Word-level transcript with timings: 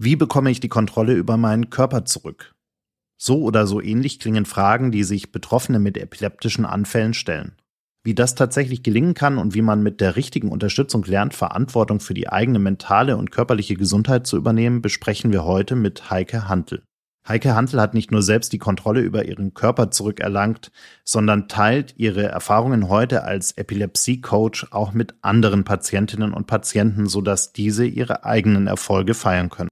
Wie 0.00 0.14
bekomme 0.14 0.52
ich 0.52 0.60
die 0.60 0.68
Kontrolle 0.68 1.14
über 1.14 1.36
meinen 1.36 1.70
Körper 1.70 2.04
zurück? 2.04 2.54
So 3.20 3.42
oder 3.42 3.66
so 3.66 3.80
ähnlich 3.80 4.20
klingen 4.20 4.46
Fragen, 4.46 4.92
die 4.92 5.02
sich 5.02 5.32
Betroffene 5.32 5.80
mit 5.80 5.98
epileptischen 5.98 6.64
Anfällen 6.64 7.14
stellen. 7.14 7.56
Wie 8.04 8.14
das 8.14 8.36
tatsächlich 8.36 8.84
gelingen 8.84 9.14
kann 9.14 9.38
und 9.38 9.54
wie 9.54 9.60
man 9.60 9.82
mit 9.82 10.00
der 10.00 10.14
richtigen 10.14 10.52
Unterstützung 10.52 11.02
lernt, 11.02 11.34
Verantwortung 11.34 11.98
für 11.98 12.14
die 12.14 12.28
eigene 12.28 12.60
mentale 12.60 13.16
und 13.16 13.32
körperliche 13.32 13.74
Gesundheit 13.74 14.24
zu 14.24 14.36
übernehmen, 14.36 14.82
besprechen 14.82 15.32
wir 15.32 15.42
heute 15.42 15.74
mit 15.74 16.10
Heike 16.10 16.48
Hantel. 16.48 16.84
Heike 17.28 17.54
Hantel 17.54 17.78
hat 17.78 17.92
nicht 17.92 18.10
nur 18.10 18.22
selbst 18.22 18.54
die 18.54 18.58
Kontrolle 18.58 19.02
über 19.02 19.26
ihren 19.26 19.52
Körper 19.52 19.90
zurückerlangt, 19.90 20.72
sondern 21.04 21.46
teilt 21.46 21.92
ihre 21.98 22.22
Erfahrungen 22.22 22.88
heute 22.88 23.22
als 23.22 23.52
Epilepsie-Coach 23.52 24.68
auch 24.70 24.94
mit 24.94 25.14
anderen 25.20 25.64
Patientinnen 25.64 26.32
und 26.32 26.46
Patienten, 26.46 27.06
sodass 27.06 27.52
diese 27.52 27.84
ihre 27.84 28.24
eigenen 28.24 28.66
Erfolge 28.66 29.12
feiern 29.12 29.50
können. 29.50 29.68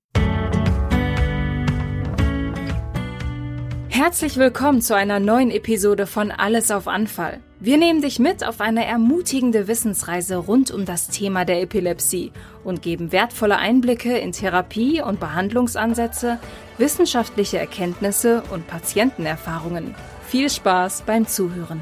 Herzlich 3.89 4.37
willkommen 4.37 4.83
zu 4.83 4.95
einer 4.95 5.19
neuen 5.19 5.51
Episode 5.51 6.07
von 6.07 6.31
Alles 6.31 6.71
auf 6.71 6.87
Anfall. 6.87 7.41
Wir 7.59 7.79
nehmen 7.79 8.03
dich 8.03 8.19
mit 8.19 8.47
auf 8.47 8.61
eine 8.61 8.85
ermutigende 8.85 9.67
Wissensreise 9.67 10.37
rund 10.37 10.71
um 10.71 10.85
das 10.85 11.09
Thema 11.09 11.47
der 11.47 11.63
Epilepsie 11.63 12.31
und 12.65 12.83
geben 12.83 13.13
wertvolle 13.13 13.57
Einblicke 13.57 14.19
in 14.19 14.33
Therapie- 14.33 15.01
und 15.01 15.21
Behandlungsansätze, 15.21 16.39
wissenschaftliche 16.77 17.59
Erkenntnisse 17.59 18.43
und 18.53 18.67
Patientenerfahrungen. 18.67 19.95
Viel 20.27 20.51
Spaß 20.51 21.05
beim 21.07 21.27
Zuhören. 21.27 21.81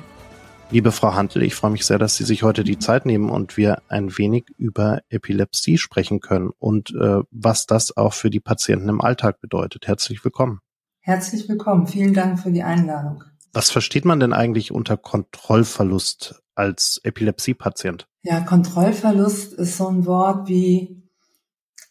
Liebe 0.71 0.93
Frau 0.93 1.15
Hantel, 1.15 1.43
ich 1.43 1.57
freue 1.57 1.73
mich 1.73 1.85
sehr, 1.85 1.99
dass 1.99 2.17
Sie 2.17 2.25
sich 2.25 2.45
heute 2.45 2.63
die 2.63 2.79
Zeit 2.79 3.05
nehmen 3.05 3.29
und 3.29 3.57
wir 3.57 3.83
ein 3.89 4.17
wenig 4.17 4.45
über 4.57 5.01
Epilepsie 5.09 5.79
sprechen 5.79 6.21
können 6.21 6.51
und 6.57 6.91
äh, 6.91 7.21
was 7.33 7.67
das 7.67 7.97
auch 7.97 8.13
für 8.13 8.31
die 8.31 8.41
Patienten 8.41 8.89
im 8.89 9.01
Alltag 9.01 9.41
bedeutet. 9.41 9.89
Herzlich 9.89 10.25
willkommen. 10.25 10.61
Herzlich 11.01 11.49
willkommen. 11.49 11.89
Vielen 11.89 12.15
Dank 12.15 12.39
für 12.39 12.53
die 12.53 12.63
Einladung. 12.63 13.25
Was 13.55 13.71
versteht 13.71 14.05
man 14.05 14.19
denn 14.19 14.33
eigentlich 14.33 14.73
unter 14.73 14.97
Kontrollverlust 14.97 16.43
als 16.57 17.01
Epilepsiepatient? 17.05 18.09
Ja, 18.23 18.41
Kontrollverlust 18.41 19.53
ist 19.53 19.77
so 19.77 19.87
ein 19.87 20.07
Wort 20.07 20.49
wie 20.49 21.09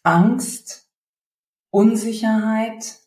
Angst, 0.02 0.90
Unsicherheit, 1.70 2.98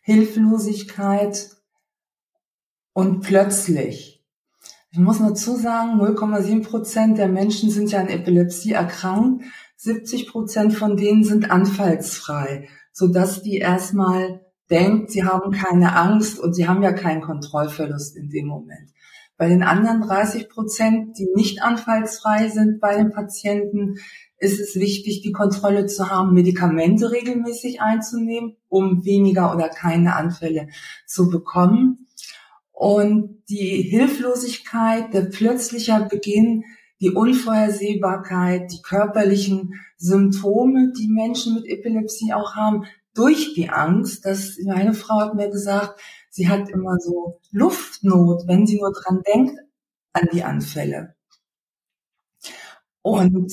Hilflosigkeit 0.00 1.56
und 2.92 3.22
plötzlich. 3.22 4.24
Ich 4.92 5.00
muss 5.00 5.18
dazu 5.18 5.56
sagen, 5.56 6.00
0,7 6.00 6.62
Prozent 6.62 7.18
der 7.18 7.28
Menschen 7.28 7.70
sind 7.70 7.90
ja 7.90 7.98
an 7.98 8.08
Epilepsie 8.08 8.72
erkrankt. 8.72 9.44
70 9.76 10.28
Prozent 10.28 10.74
von 10.74 10.96
denen 10.96 11.24
sind 11.24 11.50
anfallsfrei, 11.50 12.68
sodass 12.92 13.42
die 13.42 13.58
erstmal 13.58 14.40
denkt, 14.70 15.10
sie 15.10 15.24
haben 15.24 15.50
keine 15.50 15.96
Angst 15.96 16.38
und 16.38 16.54
sie 16.54 16.68
haben 16.68 16.82
ja 16.82 16.92
keinen 16.92 17.20
Kontrollverlust 17.20 18.16
in 18.16 18.30
dem 18.30 18.46
Moment. 18.46 18.90
Bei 19.36 19.48
den 19.48 19.62
anderen 19.62 20.02
30 20.02 20.48
Prozent, 20.48 21.18
die 21.18 21.28
nicht 21.34 21.62
anfallsfrei 21.62 22.48
sind 22.48 22.78
bei 22.78 22.96
den 22.96 23.10
Patienten, 23.10 23.96
ist 24.36 24.60
es 24.60 24.76
wichtig, 24.76 25.22
die 25.22 25.32
Kontrolle 25.32 25.86
zu 25.86 26.10
haben, 26.10 26.34
Medikamente 26.34 27.10
regelmäßig 27.10 27.80
einzunehmen, 27.80 28.56
um 28.68 29.04
weniger 29.04 29.54
oder 29.54 29.68
keine 29.68 30.16
Anfälle 30.16 30.68
zu 31.06 31.30
bekommen. 31.30 32.06
Und 32.72 33.42
die 33.48 33.82
Hilflosigkeit, 33.82 35.12
der 35.12 35.22
plötzliche 35.22 36.06
Beginn, 36.10 36.64
die 37.00 37.10
Unvorhersehbarkeit, 37.10 38.70
die 38.72 38.82
körperlichen 38.82 39.74
Symptome, 39.96 40.92
die 40.98 41.08
Menschen 41.08 41.54
mit 41.54 41.66
Epilepsie 41.66 42.32
auch 42.32 42.56
haben, 42.56 42.84
durch 43.14 43.54
die 43.54 43.70
Angst, 43.70 44.24
dass 44.24 44.58
meine 44.64 44.94
Frau 44.94 45.20
hat 45.20 45.34
mir 45.34 45.50
gesagt, 45.50 46.00
sie 46.30 46.48
hat 46.48 46.68
immer 46.68 46.96
so 46.98 47.40
Luftnot, 47.50 48.46
wenn 48.46 48.66
sie 48.66 48.80
nur 48.80 48.92
dran 48.92 49.22
denkt 49.26 49.58
an 50.12 50.28
die 50.32 50.44
Anfälle. 50.44 51.14
Und 53.02 53.52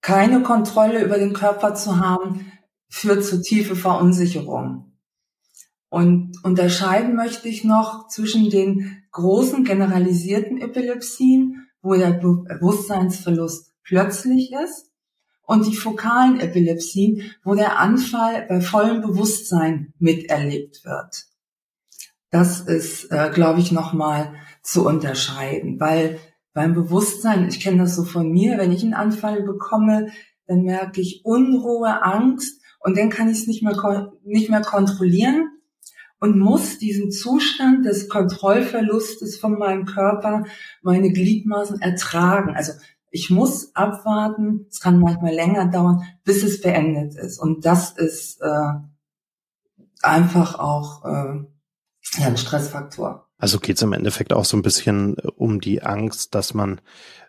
keine 0.00 0.42
Kontrolle 0.42 1.04
über 1.04 1.18
den 1.18 1.32
Körper 1.32 1.74
zu 1.74 1.98
haben, 1.98 2.52
führt 2.88 3.24
zu 3.24 3.40
tiefe 3.40 3.76
Verunsicherung. 3.76 4.92
Und 5.88 6.42
unterscheiden 6.42 7.16
möchte 7.16 7.48
ich 7.48 7.64
noch 7.64 8.08
zwischen 8.08 8.50
den 8.50 9.02
großen 9.12 9.64
generalisierten 9.64 10.60
Epilepsien, 10.60 11.68
wo 11.82 11.94
der 11.94 12.12
Bewusstseinsverlust 12.12 13.72
plötzlich 13.82 14.52
ist, 14.52 14.91
und 15.52 15.66
die 15.66 15.76
fokalen 15.76 16.40
Epilepsien, 16.40 17.30
wo 17.44 17.54
der 17.54 17.78
Anfall 17.78 18.46
bei 18.48 18.62
vollem 18.62 19.02
Bewusstsein 19.02 19.92
miterlebt 19.98 20.82
wird. 20.86 21.26
Das 22.30 22.60
ist, 22.60 23.12
äh, 23.12 23.30
glaube 23.34 23.60
ich, 23.60 23.70
nochmal 23.70 24.32
zu 24.62 24.86
unterscheiden, 24.86 25.78
weil 25.78 26.18
beim 26.54 26.72
Bewusstsein, 26.72 27.46
ich 27.48 27.60
kenne 27.60 27.82
das 27.82 27.94
so 27.94 28.04
von 28.04 28.32
mir, 28.32 28.56
wenn 28.56 28.72
ich 28.72 28.82
einen 28.82 28.94
Anfall 28.94 29.42
bekomme, 29.42 30.10
dann 30.46 30.62
merke 30.62 31.02
ich 31.02 31.20
Unruhe, 31.22 32.02
Angst 32.02 32.62
und 32.80 32.96
dann 32.96 33.10
kann 33.10 33.28
ich 33.28 33.40
es 33.40 33.46
nicht 33.46 33.62
mehr, 33.62 34.10
nicht 34.24 34.48
mehr 34.48 34.62
kontrollieren 34.62 35.50
und 36.18 36.38
muss 36.38 36.78
diesen 36.78 37.10
Zustand 37.10 37.84
des 37.84 38.08
Kontrollverlustes 38.08 39.38
von 39.38 39.58
meinem 39.58 39.84
Körper, 39.84 40.44
meine 40.80 41.12
Gliedmaßen 41.12 41.82
ertragen. 41.82 42.54
Also 42.54 42.72
ich 43.12 43.28
muss 43.30 43.76
abwarten, 43.76 44.66
es 44.70 44.80
kann 44.80 44.98
manchmal 44.98 45.34
länger 45.34 45.70
dauern, 45.70 46.02
bis 46.24 46.42
es 46.42 46.62
beendet 46.62 47.14
ist. 47.14 47.38
Und 47.38 47.66
das 47.66 47.90
ist 47.90 48.40
äh, 48.40 48.72
einfach 50.00 50.58
auch 50.58 51.04
äh, 51.04 51.44
ja, 52.18 52.26
ein 52.26 52.38
Stressfaktor. 52.38 53.28
Also 53.36 53.60
geht 53.60 53.76
es 53.76 53.82
im 53.82 53.92
Endeffekt 53.92 54.32
auch 54.32 54.46
so 54.46 54.56
ein 54.56 54.62
bisschen 54.62 55.18
äh, 55.18 55.28
um 55.36 55.60
die 55.60 55.82
Angst, 55.82 56.34
dass 56.34 56.54
man 56.54 56.80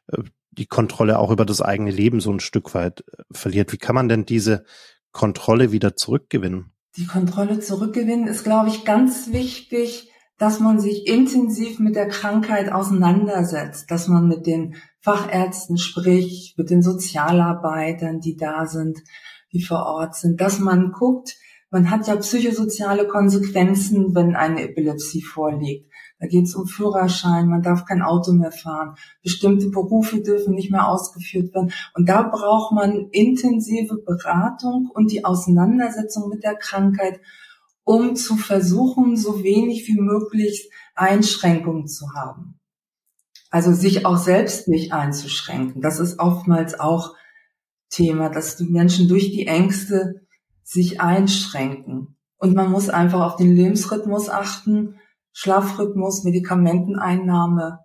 äh, 0.07 0.23
die 0.51 0.67
Kontrolle 0.67 1.19
auch 1.19 1.31
über 1.31 1.45
das 1.45 1.61
eigene 1.61 1.91
Leben 1.91 2.21
so 2.21 2.31
ein 2.31 2.39
Stück 2.39 2.73
weit 2.73 3.01
äh, 3.01 3.23
verliert. 3.31 3.73
Wie 3.73 3.77
kann 3.77 3.95
man 3.95 4.07
denn 4.07 4.25
diese 4.25 4.63
Kontrolle 5.11 5.73
wieder 5.73 5.97
zurückgewinnen? 5.97 6.71
Die 6.95 7.07
Kontrolle 7.07 7.59
zurückgewinnen 7.59 8.27
ist, 8.27 8.45
glaube 8.45 8.69
ich, 8.69 8.85
ganz 8.85 9.33
wichtig, 9.33 10.12
dass 10.43 10.59
man 10.59 10.77
sich 10.77 11.07
intensiv 11.07 11.79
mit 11.79 11.95
der 11.95 12.09
Krankheit 12.09 12.69
auseinandersetzt, 12.69 13.89
dass 13.89 14.09
man 14.09 14.27
mit 14.27 14.45
den 14.45 14.75
Fachärzten 14.99 15.77
spricht, 15.77 16.57
mit 16.57 16.69
den 16.69 16.83
Sozialarbeitern, 16.83 18.19
die 18.19 18.35
da 18.35 18.65
sind, 18.65 18.99
die 19.53 19.63
vor 19.63 19.85
Ort 19.85 20.15
sind, 20.15 20.41
dass 20.41 20.59
man 20.59 20.91
guckt, 20.91 21.37
man 21.71 21.89
hat 21.89 22.09
ja 22.09 22.17
psychosoziale 22.17 23.07
Konsequenzen, 23.07 24.13
wenn 24.15 24.35
eine 24.35 24.63
Epilepsie 24.63 25.21
vorliegt. 25.21 25.89
Da 26.19 26.27
geht 26.27 26.43
es 26.43 26.55
um 26.55 26.67
Führerschein, 26.67 27.47
man 27.47 27.61
darf 27.61 27.85
kein 27.85 28.01
Auto 28.01 28.33
mehr 28.33 28.51
fahren, 28.51 28.95
bestimmte 29.23 29.69
Berufe 29.69 30.19
dürfen 30.19 30.55
nicht 30.55 30.71
mehr 30.71 30.89
ausgeführt 30.89 31.55
werden. 31.55 31.71
Und 31.93 32.09
da 32.09 32.21
braucht 32.23 32.73
man 32.73 33.07
intensive 33.11 33.95
Beratung 34.05 34.91
und 34.93 35.09
die 35.09 35.23
Auseinandersetzung 35.23 36.27
mit 36.27 36.43
der 36.43 36.55
Krankheit 36.55 37.21
um 37.83 38.15
zu 38.15 38.37
versuchen, 38.37 39.17
so 39.17 39.43
wenig 39.43 39.87
wie 39.87 39.99
möglich 39.99 40.71
Einschränkungen 40.95 41.87
zu 41.87 42.13
haben. 42.13 42.59
Also 43.49 43.73
sich 43.73 44.05
auch 44.05 44.17
selbst 44.17 44.67
nicht 44.67 44.93
einzuschränken. 44.93 45.81
Das 45.81 45.99
ist 45.99 46.19
oftmals 46.19 46.79
auch 46.79 47.15
Thema, 47.89 48.29
dass 48.29 48.55
die 48.55 48.69
Menschen 48.69 49.07
durch 49.07 49.31
die 49.31 49.47
Ängste 49.47 50.25
sich 50.63 51.01
einschränken. 51.01 52.17
Und 52.37 52.55
man 52.55 52.71
muss 52.71 52.89
einfach 52.89 53.21
auf 53.21 53.35
den 53.35 53.55
Lebensrhythmus 53.55 54.29
achten, 54.29 54.99
Schlafrhythmus, 55.33 56.23
Medikamenteneinnahme 56.23 57.79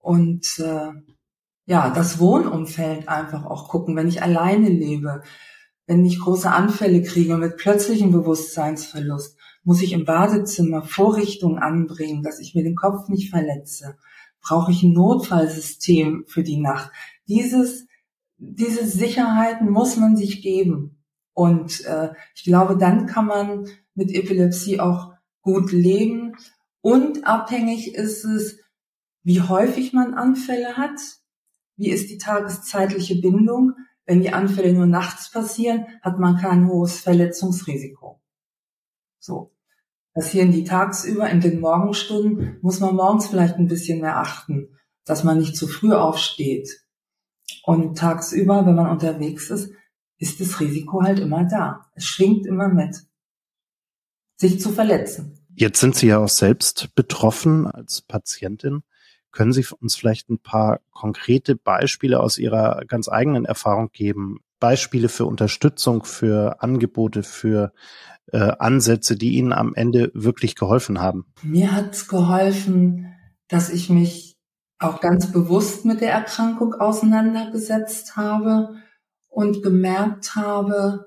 und 0.00 0.46
äh, 0.58 0.92
ja, 1.66 1.90
das 1.90 2.18
Wohnumfeld 2.18 3.08
einfach 3.08 3.44
auch 3.44 3.68
gucken. 3.68 3.96
Wenn 3.96 4.08
ich 4.08 4.22
alleine 4.22 4.68
lebe, 4.68 5.22
wenn 5.90 6.04
ich 6.04 6.20
große 6.20 6.48
Anfälle 6.48 7.02
kriege 7.02 7.36
mit 7.36 7.56
plötzlichem 7.56 8.12
Bewusstseinsverlust, 8.12 9.36
muss 9.64 9.82
ich 9.82 9.92
im 9.92 10.04
Badezimmer 10.04 10.82
Vorrichtungen 10.82 11.58
anbringen, 11.58 12.22
dass 12.22 12.38
ich 12.38 12.54
mir 12.54 12.62
den 12.62 12.76
Kopf 12.76 13.08
nicht 13.08 13.28
verletze. 13.28 13.96
Brauche 14.40 14.70
ich 14.70 14.84
ein 14.84 14.92
Notfallsystem 14.92 16.26
für 16.28 16.44
die 16.44 16.60
Nacht? 16.60 16.92
Dieses, 17.26 17.88
diese 18.38 18.86
Sicherheiten 18.86 19.68
muss 19.68 19.96
man 19.96 20.16
sich 20.16 20.42
geben. 20.42 21.02
Und 21.32 21.84
äh, 21.84 22.10
ich 22.36 22.44
glaube, 22.44 22.76
dann 22.78 23.06
kann 23.06 23.26
man 23.26 23.66
mit 23.96 24.12
Epilepsie 24.12 24.78
auch 24.78 25.14
gut 25.40 25.72
leben. 25.72 26.36
Und 26.82 27.26
abhängig 27.26 27.96
ist 27.96 28.24
es, 28.24 28.60
wie 29.24 29.40
häufig 29.40 29.92
man 29.92 30.14
Anfälle 30.14 30.76
hat, 30.76 31.00
wie 31.74 31.90
ist 31.90 32.10
die 32.10 32.18
tageszeitliche 32.18 33.20
Bindung, 33.20 33.72
wenn 34.10 34.22
die 34.22 34.32
Anfälle 34.32 34.72
nur 34.72 34.86
nachts 34.86 35.30
passieren, 35.30 35.86
hat 36.02 36.18
man 36.18 36.36
kein 36.36 36.66
hohes 36.66 36.98
Verletzungsrisiko. 36.98 38.20
So. 39.20 39.54
Passieren 40.12 40.50
die 40.50 40.64
tagsüber 40.64 41.30
in 41.30 41.40
den 41.40 41.60
Morgenstunden, 41.60 42.58
muss 42.60 42.80
man 42.80 42.96
morgens 42.96 43.28
vielleicht 43.28 43.54
ein 43.54 43.68
bisschen 43.68 44.00
mehr 44.00 44.16
achten, 44.16 44.76
dass 45.04 45.22
man 45.22 45.38
nicht 45.38 45.56
zu 45.56 45.68
früh 45.68 45.94
aufsteht. 45.94 46.84
Und 47.62 47.98
tagsüber, 47.98 48.66
wenn 48.66 48.74
man 48.74 48.90
unterwegs 48.90 49.48
ist, 49.48 49.70
ist 50.18 50.40
das 50.40 50.58
Risiko 50.58 51.04
halt 51.04 51.20
immer 51.20 51.44
da. 51.44 51.86
Es 51.94 52.04
schwingt 52.04 52.46
immer 52.46 52.66
mit, 52.66 52.96
sich 54.38 54.58
zu 54.58 54.70
verletzen. 54.70 55.38
Jetzt 55.54 55.78
sind 55.78 55.94
Sie 55.94 56.08
ja 56.08 56.18
auch 56.18 56.28
selbst 56.28 56.96
betroffen 56.96 57.68
als 57.68 58.02
Patientin. 58.02 58.82
Können 59.32 59.52
Sie 59.52 59.64
uns 59.80 59.94
vielleicht 59.94 60.30
ein 60.30 60.38
paar 60.38 60.80
konkrete 60.90 61.56
Beispiele 61.56 62.20
aus 62.20 62.38
Ihrer 62.38 62.82
ganz 62.86 63.08
eigenen 63.08 63.44
Erfahrung 63.44 63.90
geben? 63.92 64.40
Beispiele 64.58 65.08
für 65.08 65.26
Unterstützung, 65.26 66.04
für 66.04 66.62
Angebote, 66.62 67.22
für 67.22 67.72
äh, 68.32 68.38
Ansätze, 68.58 69.16
die 69.16 69.36
Ihnen 69.36 69.52
am 69.52 69.74
Ende 69.74 70.10
wirklich 70.14 70.54
geholfen 70.54 71.00
haben? 71.00 71.26
Mir 71.42 71.72
hat 71.72 71.94
es 71.94 72.08
geholfen, 72.08 73.14
dass 73.48 73.70
ich 73.70 73.90
mich 73.90 74.36
auch 74.78 75.00
ganz 75.00 75.32
bewusst 75.32 75.84
mit 75.84 76.00
der 76.00 76.12
Erkrankung 76.12 76.74
auseinandergesetzt 76.74 78.16
habe 78.16 78.76
und 79.28 79.62
gemerkt 79.62 80.34
habe, 80.36 81.06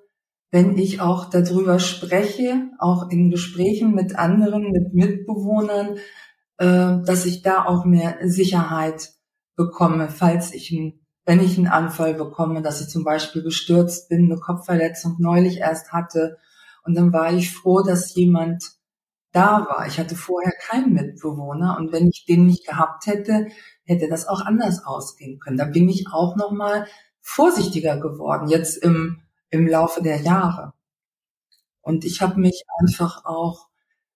wenn 0.51 0.77
ich 0.77 1.01
auch 1.01 1.31
darüber 1.31 1.79
spreche, 1.79 2.69
auch 2.77 3.09
in 3.09 3.31
Gesprächen 3.31 3.95
mit 3.95 4.15
anderen, 4.15 4.69
mit 4.71 4.93
Mitbewohnern, 4.93 5.97
dass 6.57 7.25
ich 7.25 7.41
da 7.41 7.65
auch 7.65 7.83
mehr 7.83 8.17
Sicherheit 8.23 9.13
bekomme, 9.55 10.09
falls 10.09 10.53
ich 10.53 10.71
wenn 11.25 11.39
ich 11.39 11.57
einen 11.57 11.67
Anfall 11.67 12.15
bekomme, 12.15 12.61
dass 12.61 12.81
ich 12.81 12.89
zum 12.89 13.05
Beispiel 13.05 13.43
gestürzt 13.43 14.09
bin, 14.09 14.25
eine 14.25 14.39
Kopfverletzung 14.41 15.15
neulich 15.19 15.59
erst 15.59 15.93
hatte. 15.93 16.37
Und 16.83 16.95
dann 16.95 17.13
war 17.13 17.31
ich 17.31 17.53
froh, 17.53 17.81
dass 17.81 18.13
jemand 18.13 18.73
da 19.31 19.65
war. 19.69 19.87
Ich 19.87 19.99
hatte 19.99 20.17
vorher 20.17 20.51
keinen 20.51 20.91
Mitbewohner 20.91 21.77
und 21.79 21.93
wenn 21.93 22.09
ich 22.09 22.25
den 22.25 22.45
nicht 22.45 22.67
gehabt 22.67 23.07
hätte, 23.07 23.47
hätte 23.85 24.09
das 24.09 24.27
auch 24.27 24.41
anders 24.41 24.83
ausgehen 24.85 25.39
können. 25.39 25.57
Da 25.57 25.65
bin 25.65 25.87
ich 25.87 26.07
auch 26.11 26.35
noch 26.35 26.51
mal 26.51 26.87
vorsichtiger 27.21 27.97
geworden 27.97 28.49
jetzt 28.49 28.75
im 28.75 29.23
im 29.53 29.67
Laufe 29.67 30.01
der 30.01 30.19
Jahre. 30.21 30.73
Und 31.81 32.05
ich 32.05 32.21
habe 32.21 32.39
mich 32.39 32.63
einfach 32.79 33.23
auch 33.23 33.69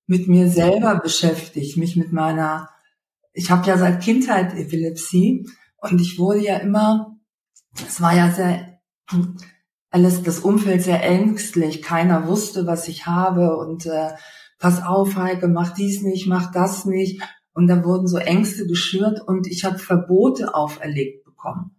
mit 0.08 0.28
mir 0.28 0.50
selber 0.50 0.96
beschäftigt, 0.96 1.78
mich 1.78 1.96
mit 1.96 2.12
meiner, 2.12 2.70
ich 3.34 3.52
habe 3.52 3.68
ja 3.68 3.78
seit 3.78 4.02
Kindheit 4.02 4.58
Epilepsie 4.58 5.48
und 5.78 6.02
ich 6.02 6.18
wurde 6.18 6.40
ja 6.40 6.58
immer, 6.58 7.18
es 7.88 8.02
war 8.02 8.16
ja 8.16 8.32
sehr, 8.32 8.80
alles, 9.92 10.24
das 10.24 10.40
Umfeld 10.40 10.82
sehr 10.82 11.04
ängstlich, 11.04 11.82
keiner 11.82 12.28
wusste, 12.28 12.66
was 12.66 12.88
ich 12.88 13.06
habe 13.06 13.58
und 13.58 13.86
äh, 13.86 14.12
pass 14.60 14.82
auf, 14.82 15.16
Heike, 15.16 15.48
mach 15.48 15.74
dies 15.74 16.02
nicht, 16.02 16.28
mach 16.28 16.52
das 16.52 16.86
nicht. 16.86 17.22
Und 17.54 17.68
da 17.68 17.84
wurden 17.84 18.08
so 18.08 18.18
Ängste 18.18 18.68
geschürt 18.68 19.20
und 19.26 19.48
ich 19.48 19.66
habe 19.66 19.80
Verbote 19.80 20.54
auferlegt 20.54 21.26
bekommen 21.26 21.78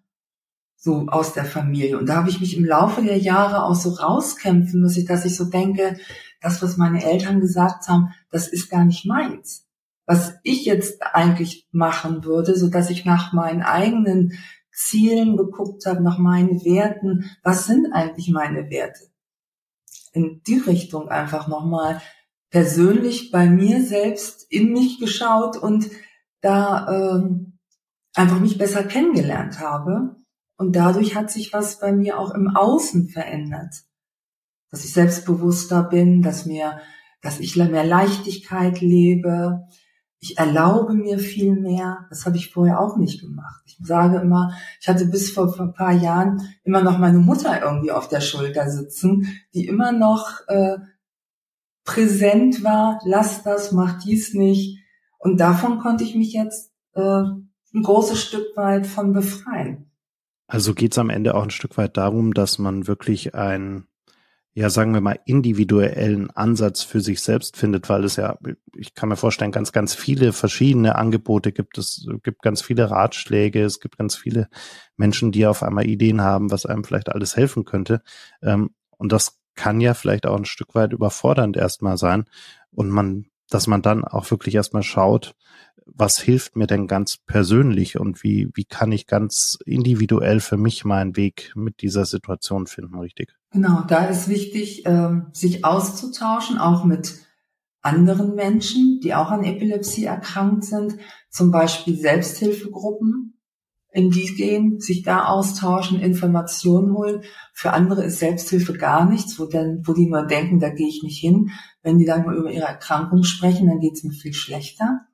so 0.78 1.06
aus 1.08 1.32
der 1.32 1.44
Familie. 1.44 1.98
Und 1.98 2.08
da 2.08 2.16
habe 2.16 2.30
ich 2.30 2.40
mich 2.40 2.56
im 2.56 2.64
Laufe 2.64 3.02
der 3.02 3.19
Jahre 3.19 3.64
auch 3.64 3.75
so 3.75 3.90
rauskämpfen 3.90 4.80
müssen, 4.80 5.06
dass 5.06 5.25
ich 5.25 5.36
so 5.36 5.44
denke, 5.44 5.98
das, 6.40 6.62
was 6.62 6.76
meine 6.76 7.04
Eltern 7.04 7.40
gesagt 7.40 7.88
haben, 7.88 8.14
das 8.30 8.48
ist 8.48 8.70
gar 8.70 8.84
nicht 8.84 9.06
meins. 9.06 9.66
Was 10.06 10.34
ich 10.42 10.64
jetzt 10.64 11.02
eigentlich 11.02 11.69
machen 11.70 12.25
würde, 12.25 12.56
so 12.56 12.69
dass 12.69 12.90
ich 12.90 13.04
nach 13.04 13.32
meinen 13.32 13.62
eigenen 13.62 14.38
Zielen 14.72 15.36
geguckt 15.36 15.86
habe, 15.86 16.02
nach 16.02 16.19
meinen 16.19 16.64
Werten, 16.64 17.30
was 17.42 17.66
sind 17.66 17.92
eigentlich 17.92 18.30
meine 18.30 18.70
Werte? 18.70 19.10
In 20.12 20.40
die 20.46 20.58
Richtung 20.58 21.08
einfach 21.08 21.48
nochmal 21.48 22.00
persönlich 22.50 23.30
bei 23.30 23.46
mir 23.46 23.84
selbst 23.84 24.46
in 24.50 24.72
mich 24.72 24.98
geschaut 24.98 25.56
und 25.56 25.90
da 26.40 27.16
ähm, 27.16 27.58
einfach 28.14 28.40
mich 28.40 28.56
besser 28.56 28.84
kennengelernt 28.84 29.60
habe 29.60 30.16
und 30.58 30.75
dadurch 30.75 31.14
hat 31.14 31.30
sich 31.30 31.52
was 31.52 31.78
bei 31.78 31.92
mir 31.92 32.19
auch 32.19 32.32
im 32.34 32.54
Außen 32.54 33.08
verändert. 33.08 33.75
Dass 34.70 34.84
ich 34.84 34.92
selbstbewusster 34.92 35.84
bin, 35.84 36.20
dass 36.20 36.44
mir, 36.44 36.80
dass 37.20 37.41
ich 37.41 37.56
mehr 37.56 37.85
Leichtigkeit 37.85 38.81
lebe. 38.81 39.67
Ich 40.20 40.38
erlaube 40.38 40.94
mir 40.94 41.19
viel 41.19 41.55
mehr. 41.55 42.06
Das 42.11 42.26
habe 42.26 42.37
ich 42.37 42.53
vorher 42.53 42.81
auch 42.81 42.97
nicht 42.97 43.20
gemacht. 43.20 43.62
Ich 43.67 43.79
sage 43.81 44.19
immer, 44.19 44.53
ich 44.81 44.88
hatte 44.88 45.06
bis 45.06 45.31
vor 45.31 45.55
ein 45.61 45.75
paar 45.75 45.93
Jahren 45.93 46.43
immer 46.65 46.82
noch 46.82 46.99
meine 46.99 47.19
Mutter 47.19 47.62
irgendwie 47.62 47.93
auf 47.93 48.09
der 48.09 48.20
Schulter 48.20 48.69
sitzen, 48.70 49.29
die 49.55 49.67
immer 49.67 49.93
noch 49.93 50.41
äh, 50.49 50.79
präsent 51.85 52.62
war. 52.65 53.00
Lass 53.05 53.43
das, 53.43 53.73
mach 53.73 54.03
dies 54.03 54.35
nicht. 54.35 54.79
Und 55.19 55.41
davon 55.41 55.79
konnte 55.79 56.05
ich 56.05 56.14
mich 56.14 56.32
jetzt 56.32 56.73
äh, 56.94 57.00
ein 57.75 57.82
großes 57.82 58.21
Stück 58.21 58.56
weit 58.56 58.87
von 58.87 59.12
befreien. 59.12 59.91
Also 60.47 60.75
geht 60.75 60.93
es 60.93 60.99
am 60.99 61.11
Ende 61.11 61.35
auch 61.35 61.43
ein 61.43 61.50
Stück 61.50 61.76
weit 61.76 61.97
darum, 61.97 62.32
dass 62.32 62.59
man 62.59 62.87
wirklich 62.87 63.35
einen, 63.35 63.87
ja, 64.58 64.70
sagen 64.70 64.93
wir 64.93 65.00
mal, 65.00 65.20
individuellen 65.25 66.31
Ansatz 66.31 66.82
für 66.82 67.00
sich 67.00 67.20
selbst 67.20 67.56
findet, 67.56 67.88
weil 67.88 68.02
es 68.02 68.16
ja, 68.16 68.37
ich 68.76 68.93
kann 68.93 69.08
mir 69.08 69.14
vorstellen, 69.14 69.52
ganz, 69.52 69.70
ganz 69.70 69.94
viele 69.94 70.32
verschiedene 70.32 70.96
Angebote 70.96 71.52
gibt. 71.52 71.78
Es 71.78 72.08
gibt 72.25 72.43
ganz 72.43 72.60
viele 72.60 72.90
Ratschläge, 72.90 73.62
es 73.62 73.78
gibt 73.78 73.99
ganz 73.99 74.16
viele 74.16 74.49
Menschen, 74.96 75.31
die 75.31 75.46
auf 75.46 75.62
einmal 75.62 75.87
Ideen 75.87 76.22
haben, 76.22 76.50
was 76.50 76.66
einem 76.66 76.82
vielleicht 76.82 77.08
alles 77.08 77.37
helfen 77.37 77.64
könnte. 77.64 78.02
Ähm, 78.43 78.70
und 78.96 79.12
das 79.12 79.38
kann 79.55 79.81
ja 79.81 79.94
vielleicht 79.94 80.26
auch 80.26 80.37
ein 80.37 80.44
Stück 80.44 80.75
weit 80.75 80.93
überfordernd 80.93 81.56
erstmal 81.56 81.96
sein. 81.96 82.25
Und 82.72 82.90
man, 82.90 83.26
dass 83.50 83.67
man 83.67 83.83
dann 83.83 84.05
auch 84.05 84.31
wirklich 84.31 84.55
erstmal 84.55 84.83
schaut, 84.83 85.35
was 85.87 86.19
hilft 86.19 86.56
mir 86.56 86.67
denn 86.67 86.87
ganz 86.87 87.17
persönlich 87.17 87.99
und 87.99 88.23
wie, 88.23 88.50
wie 88.55 88.65
kann 88.65 88.93
ich 88.93 89.06
ganz 89.06 89.59
individuell 89.65 90.41
für 90.41 90.59
mich 90.59 90.85
meinen 90.85 91.17
Weg 91.17 91.53
mit 91.55 91.81
dieser 91.81 92.05
Situation 92.05 92.67
finden, 92.67 92.99
richtig? 92.99 93.35
Genau, 93.50 93.83
da 93.89 94.05
ist 94.05 94.29
wichtig, 94.29 94.83
ähm, 94.85 95.29
sich 95.33 95.65
auszutauschen, 95.65 96.59
auch 96.59 96.85
mit 96.85 97.21
anderen 97.81 98.35
Menschen, 98.35 99.00
die 99.03 99.15
auch 99.15 99.31
an 99.31 99.45
Epilepsie 99.45 100.05
erkrankt 100.05 100.65
sind, 100.65 100.97
zum 101.31 101.50
Beispiel 101.50 101.97
Selbsthilfegruppen, 101.97 103.38
in 103.90 104.11
die 104.11 104.35
gehen, 104.35 104.81
sich 104.81 105.02
da 105.02 105.25
austauschen, 105.25 106.00
Informationen 106.00 106.93
holen. 106.94 107.23
Für 107.55 107.73
andere 107.73 108.05
ist 108.05 108.19
Selbsthilfe 108.19 108.75
gar 108.75 109.08
nichts, 109.08 109.38
wo, 109.38 109.46
dann, 109.46 109.82
wo 109.85 109.93
die 109.94 110.06
nur 110.06 110.26
denken, 110.26 110.61
da 110.61 110.69
gehe 110.69 110.88
ich 110.88 111.02
nicht 111.02 111.19
hin. 111.19 111.50
Wenn 111.82 111.99
die 111.99 112.05
dann 112.05 112.23
nur 112.23 112.35
über 112.35 112.50
ihre 112.50 112.67
Erkrankung 112.67 113.25
sprechen, 113.25 113.69
dann 113.69 113.81
geht 113.81 113.94
es 113.94 114.05
mir 114.05 114.12
viel 114.12 114.35
schlechter. 114.35 115.06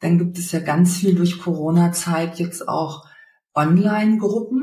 Dann 0.00 0.18
gibt 0.18 0.38
es 0.38 0.52
ja 0.52 0.60
ganz 0.60 0.96
viel 0.96 1.16
durch 1.16 1.40
Corona-Zeit 1.40 2.38
jetzt 2.38 2.68
auch 2.68 3.04
Online-Gruppen. 3.54 4.62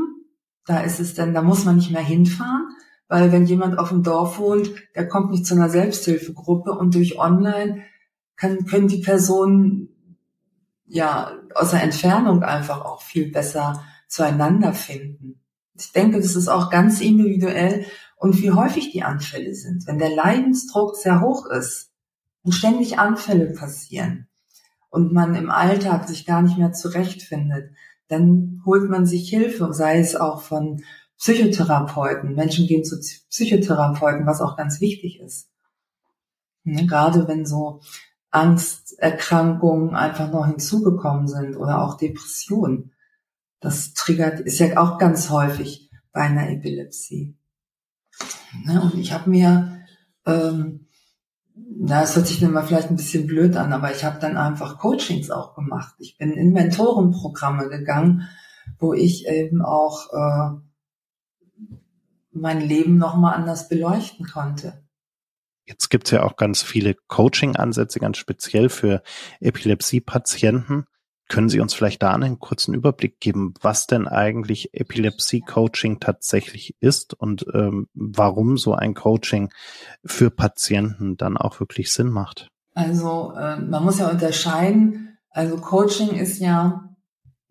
Da 0.65 0.79
ist 0.79 0.99
es 0.99 1.13
dann, 1.13 1.33
da 1.33 1.41
muss 1.41 1.65
man 1.65 1.75
nicht 1.75 1.91
mehr 1.91 2.01
hinfahren, 2.01 2.69
weil 3.07 3.33
wenn 3.33 3.45
jemand 3.45 3.77
auf 3.77 3.89
dem 3.89 4.01
Dorf 4.01 4.39
wohnt, 4.39 4.71
der 4.95 5.07
kommt 5.07 5.31
nicht 5.31 5.45
zu 5.45 5.55
einer 5.55 5.69
Selbsthilfegruppe 5.69 6.71
und 6.71 6.95
durch 6.95 7.19
Online 7.19 7.83
kann, 8.37 8.65
können 8.65 8.87
die 8.87 9.01
Personen 9.01 9.89
ja 10.85 11.31
aus 11.55 11.71
der 11.71 11.83
Entfernung 11.83 12.43
einfach 12.43 12.83
auch 12.85 13.01
viel 13.01 13.31
besser 13.31 13.83
zueinander 14.07 14.73
finden. 14.73 15.41
Ich 15.77 15.91
denke, 15.91 16.21
das 16.21 16.35
ist 16.35 16.47
auch 16.47 16.69
ganz 16.69 17.01
individuell 17.01 17.85
und 18.17 18.41
wie 18.41 18.51
häufig 18.51 18.91
die 18.91 19.03
Anfälle 19.03 19.53
sind. 19.55 19.87
Wenn 19.87 19.97
der 19.97 20.15
Leidensdruck 20.15 20.95
sehr 20.95 21.21
hoch 21.21 21.45
ist 21.47 21.91
und 22.43 22.53
ständig 22.53 22.99
Anfälle 22.99 23.47
passieren, 23.53 24.27
und 24.95 25.11
man 25.11 25.35
im 25.35 25.51
Alltag 25.51 26.07
sich 26.07 26.25
gar 26.25 26.41
nicht 26.41 26.57
mehr 26.57 26.71
zurechtfindet, 26.71 27.71
dann 28.07 28.61
holt 28.65 28.89
man 28.89 29.05
sich 29.05 29.29
Hilfe, 29.29 29.73
sei 29.73 29.99
es 29.99 30.15
auch 30.15 30.41
von 30.41 30.81
Psychotherapeuten. 31.17 32.33
Menschen 32.33 32.65
gehen 32.65 32.85
zu 32.85 33.01
Psychotherapeuten, 33.29 34.25
was 34.25 34.39
auch 34.39 34.55
ganz 34.55 34.79
wichtig 34.79 35.19
ist. 35.19 35.49
Ne, 36.63 36.87
gerade 36.87 37.27
wenn 37.27 37.45
so 37.45 37.81
Angsterkrankungen 38.35 39.95
einfach 39.95 40.31
noch 40.31 40.45
hinzugekommen 40.45 41.27
sind 41.27 41.55
oder 41.55 41.81
auch 41.81 41.97
Depressionen. 41.97 42.91
Das 43.59 43.93
triggert, 43.93 44.39
ist 44.41 44.59
ja 44.59 44.77
auch 44.77 44.97
ganz 44.97 45.29
häufig 45.29 45.89
bei 46.11 46.21
einer 46.21 46.49
Epilepsie. 46.49 47.35
Ne, 48.65 48.81
und 48.81 48.95
ich 48.95 49.11
habe 49.11 49.29
mir 49.29 49.81
ähm, 50.25 50.85
na, 51.55 52.03
es 52.03 52.15
hört 52.15 52.27
sich 52.27 52.41
immer 52.41 52.63
vielleicht 52.63 52.89
ein 52.89 52.97
bisschen 52.97 53.27
blöd 53.27 53.55
an, 53.55 53.71
aber 53.71 53.91
ich 53.91 54.03
habe 54.03 54.19
dann 54.19 54.37
einfach 54.37 54.77
Coachings 54.77 55.31
auch 55.31 55.55
gemacht. 55.55 55.95
Ich 55.99 56.17
bin 56.17 56.31
in 56.31 56.51
Mentorenprogramme 56.51 57.69
gegangen, 57.69 58.27
wo 58.79 58.93
ich 58.93 59.27
eben 59.27 59.61
auch 59.61 60.11
äh, 60.11 60.57
mein 62.31 62.61
Leben 62.61 62.97
nochmal 62.97 63.35
anders 63.35 63.69
beleuchten 63.69 64.25
konnte. 64.25 64.84
Jetzt 65.65 65.89
gibt's 65.89 66.11
ja 66.11 66.23
auch 66.23 66.35
ganz 66.35 66.61
viele 66.61 66.95
Coaching-Ansätze, 67.07 67.99
ganz 67.99 68.17
speziell 68.17 68.69
für 68.69 69.01
Epilepsie-Patienten. 69.39 70.85
Können 71.27 71.49
Sie 71.49 71.59
uns 71.59 71.73
vielleicht 71.73 72.03
da 72.03 72.13
einen 72.13 72.39
kurzen 72.39 72.75
Überblick 72.75 73.19
geben, 73.19 73.55
was 73.61 73.87
denn 73.87 74.07
eigentlich 74.07 74.73
Epilepsie-Coaching 74.73 75.99
tatsächlich 75.99 76.75
ist 76.81 77.15
und 77.15 77.47
ähm, 77.53 77.87
warum 77.95 78.59
so 78.59 78.75
ein 78.75 78.93
Coaching 78.93 79.51
für 80.05 80.29
Patienten 80.29 81.17
dann 81.17 81.35
auch 81.35 81.59
wirklich 81.59 81.91
Sinn 81.91 82.09
macht? 82.09 82.51
Also 82.75 83.33
äh, 83.35 83.59
man 83.59 83.83
muss 83.83 83.97
ja 83.97 84.09
unterscheiden. 84.09 85.17
Also 85.31 85.57
Coaching 85.57 86.09
ist 86.09 86.39
ja 86.39 86.95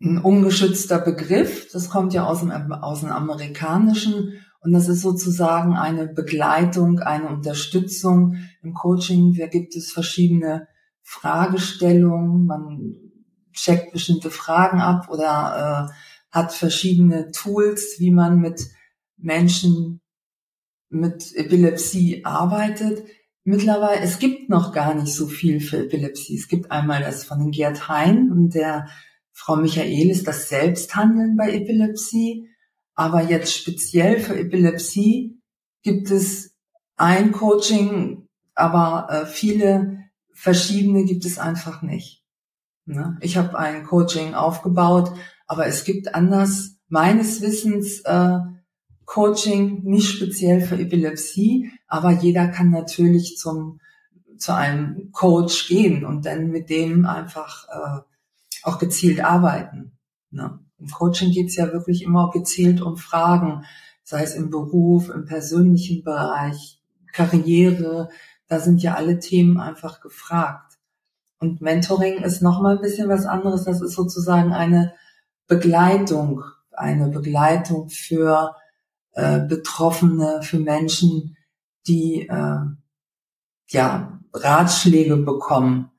ein 0.01 0.19
ungeschützter 0.19 0.99
Begriff. 0.99 1.69
Das 1.73 1.89
kommt 1.89 2.13
ja 2.13 2.25
aus 2.25 2.39
dem, 2.39 2.51
aus 2.51 3.01
dem 3.01 3.11
Amerikanischen. 3.11 4.39
Und 4.65 4.71
das 4.71 4.89
ist 4.89 5.01
sozusagen 5.01 5.75
eine 5.75 6.07
Begleitung, 6.07 6.97
eine 6.97 7.27
Unterstützung. 7.27 8.37
Im 8.63 8.73
Coaching 8.73 9.35
da 9.37 9.45
gibt 9.45 9.75
es 9.75 9.91
verschiedene 9.91 10.67
Fragestellungen. 11.03 12.47
Man 12.47 12.95
checkt 13.53 13.93
bestimmte 13.93 14.31
Fragen 14.31 14.81
ab 14.81 15.07
oder 15.09 15.91
äh, 15.91 15.93
hat 16.35 16.51
verschiedene 16.51 17.29
Tools, 17.29 17.97
wie 17.99 18.09
man 18.09 18.39
mit 18.39 18.67
Menschen 19.17 20.01
mit 20.89 21.35
Epilepsie 21.35 22.25
arbeitet. 22.25 23.05
Mittlerweile, 23.43 24.01
es 24.01 24.17
gibt 24.17 24.49
noch 24.49 24.73
gar 24.73 24.95
nicht 24.95 25.13
so 25.13 25.27
viel 25.27 25.59
für 25.59 25.77
Epilepsie. 25.77 26.37
Es 26.37 26.47
gibt 26.47 26.71
einmal 26.71 27.03
das 27.03 27.23
von 27.23 27.51
Gerd 27.51 27.87
Hein 27.87 28.31
und 28.31 28.55
der 28.55 28.87
Frau 29.31 29.57
Michaelis, 29.57 30.23
das 30.23 30.49
Selbsthandeln 30.49 31.37
bei 31.37 31.53
Epilepsie. 31.53 32.49
Aber 32.95 33.21
jetzt 33.21 33.53
speziell 33.53 34.19
für 34.19 34.37
Epilepsie 34.39 35.39
gibt 35.83 36.11
es 36.11 36.55
ein 36.95 37.31
Coaching, 37.31 38.27
aber 38.53 39.07
äh, 39.09 39.25
viele 39.25 39.99
verschiedene 40.33 41.03
gibt 41.03 41.25
es 41.25 41.37
einfach 41.37 41.81
nicht. 41.81 42.23
Ne? 42.85 43.17
Ich 43.21 43.37
habe 43.37 43.57
ein 43.57 43.85
Coaching 43.85 44.33
aufgebaut, 44.33 45.11
aber 45.47 45.67
es 45.67 45.83
gibt 45.83 46.15
anders 46.15 46.77
meines 46.87 47.41
Wissens 47.41 48.01
äh, 48.01 48.39
Coaching 49.05 49.83
nicht 49.83 50.09
speziell 50.09 50.61
für 50.61 50.79
Epilepsie, 50.79 51.71
aber 51.87 52.11
jeder 52.11 52.47
kann 52.47 52.71
natürlich 52.71 53.37
zum 53.37 53.79
zu 54.37 54.53
einem 54.53 55.11
Coach 55.11 55.67
gehen 55.67 56.05
und 56.05 56.25
dann 56.25 56.49
mit 56.49 56.69
dem 56.69 57.05
einfach 57.05 57.67
äh, 57.69 58.01
auch 58.63 58.79
gezielt 58.79 59.23
arbeiten. 59.23 59.97
Ne? 60.31 60.59
Im 60.79 60.89
Coaching 60.89 61.31
geht's 61.31 61.55
ja 61.55 61.71
wirklich 61.71 62.03
immer 62.03 62.29
gezielt 62.31 62.81
um 62.81 62.97
Fragen, 62.97 63.65
sei 64.03 64.23
es 64.23 64.35
im 64.35 64.49
Beruf, 64.49 65.09
im 65.09 65.25
persönlichen 65.25 66.03
Bereich, 66.03 66.81
Karriere, 67.11 68.09
da 68.47 68.59
sind 68.59 68.83
ja 68.83 68.95
alle 68.95 69.19
Themen 69.19 69.59
einfach 69.59 70.01
gefragt. 70.01 70.77
Und 71.39 71.61
Mentoring 71.61 72.21
ist 72.23 72.41
nochmal 72.41 72.75
ein 72.75 72.81
bisschen 72.81 73.09
was 73.09 73.25
anderes. 73.25 73.65
Das 73.65 73.81
ist 73.81 73.93
sozusagen 73.93 74.53
eine 74.53 74.93
Begleitung, 75.47 76.43
eine 76.71 77.07
Begleitung 77.09 77.89
für 77.89 78.55
äh, 79.13 79.39
Betroffene, 79.39 80.41
für 80.43 80.59
Menschen, 80.59 81.37
die 81.87 82.27
äh, 82.27 82.59
ja 83.69 84.19
Ratschläge 84.33 85.17
bekommen 85.17 85.91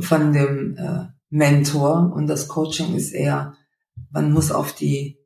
von 0.00 0.32
dem 0.32 0.76
äh, 0.76 1.06
Mentor. 1.30 2.12
Und 2.14 2.26
das 2.26 2.48
Coaching 2.48 2.94
ist 2.94 3.12
eher, 3.12 3.54
man 4.10 4.32
muss 4.32 4.50
auf 4.50 4.74
die 4.74 5.18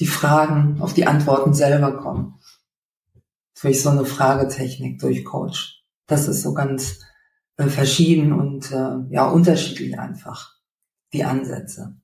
die 0.00 0.06
Fragen, 0.06 0.80
auf 0.80 0.94
die 0.94 1.06
Antworten 1.06 1.52
selber 1.54 1.98
kommen. 1.98 2.40
Durch 3.60 3.82
so 3.82 3.90
eine 3.90 4.06
Fragetechnik, 4.06 4.98
durch 4.98 5.24
Coach. 5.24 5.84
Das 6.06 6.26
ist 6.26 6.42
so 6.42 6.54
ganz 6.54 7.00
äh, 7.58 7.66
verschieden 7.66 8.32
und 8.32 8.72
äh, 8.72 8.96
ja 9.10 9.28
unterschiedlich 9.28 9.98
einfach 9.98 10.54
die 11.12 11.24
Ansätze. 11.24 11.96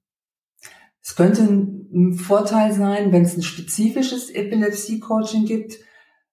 Es 1.02 1.16
könnte 1.16 1.42
ein 1.42 2.14
Vorteil 2.14 2.73
sein, 2.73 3.12
wenn 3.12 3.23
es 3.23 3.37
ein 3.37 3.42
spezifisches 3.42 4.28
Epilepsie-Coaching 4.28 5.47
gibt, 5.47 5.78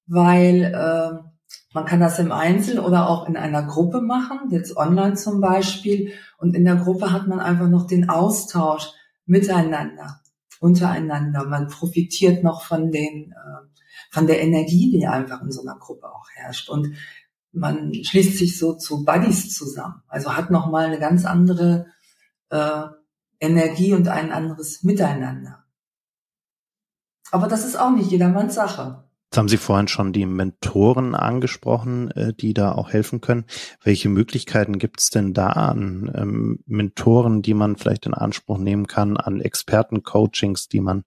weil 0.07 0.63
äh, 0.63 1.23
man 1.73 1.85
kann 1.85 1.99
das 1.99 2.19
im 2.19 2.31
Einzel 2.31 2.79
oder 2.79 3.07
auch 3.07 3.27
in 3.27 3.37
einer 3.37 3.63
Gruppe 3.63 4.01
machen, 4.01 4.49
jetzt 4.49 4.75
online 4.75 5.13
zum 5.13 5.39
Beispiel. 5.39 6.11
Und 6.37 6.55
in 6.55 6.65
der 6.65 6.75
Gruppe 6.75 7.11
hat 7.11 7.27
man 7.27 7.39
einfach 7.39 7.69
noch 7.69 7.87
den 7.87 8.09
Austausch 8.09 8.91
miteinander, 9.25 10.21
untereinander. 10.59 11.45
Man 11.45 11.67
profitiert 11.67 12.43
noch 12.43 12.63
von 12.63 12.91
den, 12.91 13.31
äh, 13.31 13.81
von 14.11 14.27
der 14.27 14.41
Energie, 14.41 14.91
die 14.91 15.07
einfach 15.07 15.41
in 15.41 15.51
so 15.51 15.61
einer 15.61 15.77
Gruppe 15.77 16.11
auch 16.11 16.27
herrscht. 16.35 16.69
Und 16.69 16.95
man 17.51 17.93
schließt 17.93 18.37
sich 18.37 18.57
so 18.57 18.73
zu 18.73 19.05
Buddies 19.05 19.53
zusammen. 19.53 20.01
Also 20.07 20.35
hat 20.35 20.51
noch 20.51 20.69
mal 20.69 20.85
eine 20.85 20.99
ganz 20.99 21.25
andere 21.25 21.87
äh, 22.49 22.83
Energie 23.39 23.93
und 23.93 24.07
ein 24.07 24.31
anderes 24.31 24.83
Miteinander. 24.83 25.63
Aber 27.31 27.47
das 27.47 27.65
ist 27.65 27.75
auch 27.75 27.91
nicht 27.91 28.11
jedermanns 28.11 28.55
Sache. 28.55 29.03
Jetzt 29.33 29.39
haben 29.39 29.49
Sie 29.49 29.57
vorhin 29.57 29.87
schon 29.87 30.13
die 30.13 30.27
Mentoren 30.27 31.15
angesprochen, 31.15 32.11
äh, 32.11 32.35
die 32.35 32.53
da 32.53 32.73
auch 32.73 32.91
helfen 32.91 33.19
können. 33.19 33.45
Welche 33.81 34.07
Möglichkeiten 34.07 34.77
gibt 34.77 34.99
es 34.99 35.09
denn 35.09 35.33
da 35.33 35.47
an 35.47 36.11
ähm, 36.13 36.59
Mentoren, 36.67 37.41
die 37.41 37.55
man 37.55 37.75
vielleicht 37.75 38.05
in 38.05 38.13
Anspruch 38.13 38.59
nehmen 38.59 38.85
kann, 38.85 39.17
an 39.17 39.41
Expertencoachings, 39.41 40.67
die 40.67 40.81
man 40.81 41.03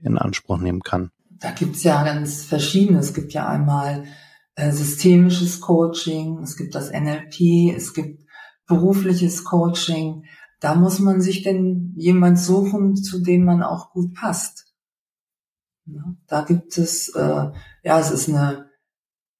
in 0.00 0.18
Anspruch 0.18 0.58
nehmen 0.58 0.82
kann? 0.82 1.12
Da 1.38 1.52
gibt 1.52 1.76
es 1.76 1.84
ja 1.84 2.02
ganz 2.02 2.42
verschiedene. 2.42 2.98
Es 2.98 3.14
gibt 3.14 3.32
ja 3.32 3.46
einmal 3.46 4.06
äh, 4.56 4.72
systemisches 4.72 5.60
Coaching, 5.60 6.40
es 6.42 6.56
gibt 6.56 6.74
das 6.74 6.90
NLP, 6.90 7.76
es 7.76 7.94
gibt 7.94 8.24
berufliches 8.66 9.44
Coaching. 9.44 10.24
Da 10.58 10.74
muss 10.74 10.98
man 10.98 11.20
sich 11.20 11.44
denn 11.44 11.94
jemand 11.94 12.40
suchen, 12.40 12.96
zu 12.96 13.22
dem 13.22 13.44
man 13.44 13.62
auch 13.62 13.92
gut 13.92 14.14
passt. 14.14 14.67
Ja, 15.90 16.14
da 16.26 16.42
gibt 16.42 16.76
es, 16.76 17.08
äh, 17.10 17.50
ja, 17.82 17.98
es 17.98 18.10
ist 18.10 18.28
eine 18.28 18.68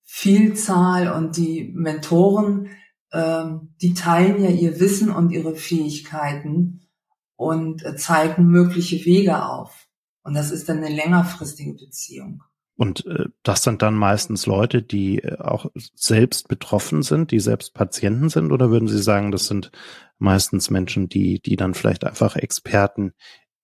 Vielzahl 0.05 1.13
und 1.13 1.37
die 1.37 1.71
Mentoren, 1.75 2.71
äh, 3.11 3.45
die 3.83 3.95
teilen 3.95 4.43
ja 4.43 4.51
ihr 4.51 4.81
Wissen 4.81 5.11
und 5.11 5.31
ihre 5.31 5.55
Fähigkeiten 5.55 6.89
und 7.37 7.85
äh, 7.85 7.97
zeigen 7.97 8.47
mögliche 8.47 9.05
Wege 9.05 9.45
auf. 9.45 9.87
Und 10.23 10.35
das 10.35 10.51
ist 10.51 10.69
dann 10.69 10.79
eine 10.79 10.95
längerfristige 10.95 11.75
Beziehung. 11.75 12.43
Und 12.77 13.07
äh, 13.07 13.27
das 13.43 13.65
sind 13.65 13.83
dann 13.83 13.95
meistens 13.95 14.47
Leute, 14.47 14.83
die 14.83 15.19
äh, 15.19 15.39
auch 15.39 15.67
selbst 15.95 16.49
betroffen 16.49 17.03
sind, 17.03 17.33
die 17.33 17.41
selbst 17.41 17.75
Patienten 17.75 18.29
sind, 18.29 18.53
oder 18.53 18.71
würden 18.71 18.89
Sie 18.89 19.03
sagen, 19.03 19.33
das 19.33 19.47
sind 19.47 19.73
meistens 20.19 20.71
Menschen, 20.71 21.09
die, 21.09 21.41
die 21.41 21.57
dann 21.57 21.75
vielleicht 21.75 22.05
einfach 22.05 22.37
Experten 22.37 23.13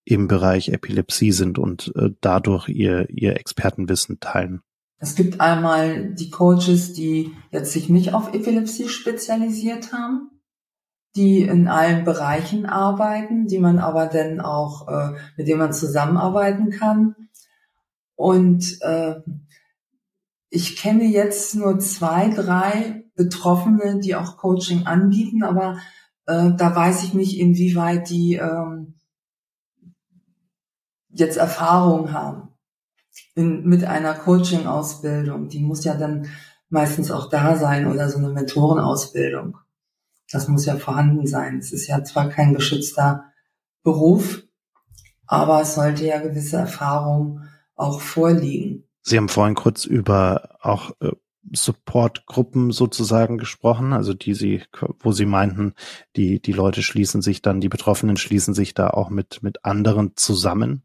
im 0.05 0.29
Bereich 0.29 0.69
Epilepsie 0.69 1.33
sind 1.33 1.59
und 1.59 1.93
äh, 1.97 2.11
dadurch 2.21 2.69
ihr, 2.69 3.09
ihr 3.11 3.37
Expertenwissen 3.37 4.21
teilen? 4.21 4.63
Es 4.99 5.15
gibt 5.15 5.41
einmal 5.41 6.15
die 6.15 6.31
Coaches, 6.31 6.93
die 6.93 7.33
jetzt 7.51 7.73
sich 7.73 7.89
nicht 7.89 8.15
auf 8.15 8.33
Epilepsie 8.33 8.89
spezialisiert 8.89 9.93
haben, 9.93 10.31
die 11.17 11.43
in 11.43 11.69
allen 11.69 12.05
Bereichen 12.05 12.67
arbeiten, 12.67 13.47
die 13.47 13.59
man 13.59 13.79
aber 13.79 14.07
dann 14.07 14.41
auch, 14.41 14.89
äh, 14.89 15.13
mit 15.37 15.49
denen 15.49 15.59
man 15.59 15.73
zusammenarbeiten 15.73 16.71
kann. 16.71 17.15
Und 18.15 18.79
äh, 18.83 19.17
ich 20.49 20.77
kenne 20.77 21.05
jetzt 21.05 21.55
nur 21.55 21.79
zwei, 21.81 22.29
drei 22.29 23.05
Betroffene, 23.17 24.01
die 24.01 24.15
auch 24.15 24.37
Coaching 24.37 24.87
anbieten, 24.87 25.43
aber 25.43 25.79
äh, 26.27 26.53
da 26.57 26.75
weiß 26.75 27.05
ich 27.05 27.15
nicht, 27.15 27.39
inwieweit 27.39 28.09
die 28.11 28.35
ähm, 28.35 28.94
jetzt 31.15 31.37
Erfahrung 31.37 32.13
haben 32.13 32.49
in, 33.35 33.65
mit 33.65 33.85
einer 33.85 34.15
Coaching-Ausbildung. 34.15 35.49
Die 35.49 35.61
muss 35.61 35.85
ja 35.85 35.95
dann 35.95 36.29
meistens 36.69 37.11
auch 37.11 37.29
da 37.29 37.57
sein 37.57 37.87
oder 37.87 38.09
so 38.09 38.19
eine 38.19 38.29
Mentorenausbildung. 38.29 39.57
Das 40.31 40.49
muss 40.49 40.67
ja 40.67 40.77
vorhanden 40.77 41.27
sein. 41.27 41.59
Es 41.59 41.73
ist 41.73 41.87
ja 41.87 42.03
zwar 42.03 42.29
kein 42.29 42.55
geschützter 42.55 43.25
Beruf, 43.83 44.43
aber 45.27 45.61
es 45.61 45.75
sollte 45.75 46.05
ja 46.05 46.21
gewisse 46.21 46.57
Erfahrung 46.57 47.43
auch 47.77 48.01
vorliegen. 48.01 48.89
Sie 49.03 49.17
haben 49.17 49.29
vorhin 49.29 49.55
kurz 49.55 49.85
über 49.85 50.57
auch 50.61 50.93
äh, 51.01 51.13
Supportgruppen 51.53 52.71
sozusagen 52.71 53.39
gesprochen, 53.39 53.93
also 53.93 54.15
die 54.15 54.35
Sie, 54.35 54.63
wo 55.01 55.13
Sie 55.13 55.27
meinten, 55.27 55.75
die, 56.17 56.41
die 56.41 56.53
Leute 56.53 56.83
schließen 56.83 57.23
sich 57.23 57.43
dann, 57.43 57.61
die 57.61 57.69
Betroffenen 57.69 58.17
schließen 58.17 58.55
sich 58.55 58.75
da 58.75 58.89
auch 58.89 59.11
mit, 59.11 59.43
mit 59.43 59.65
anderen 59.65 60.13
zusammen. 60.17 60.85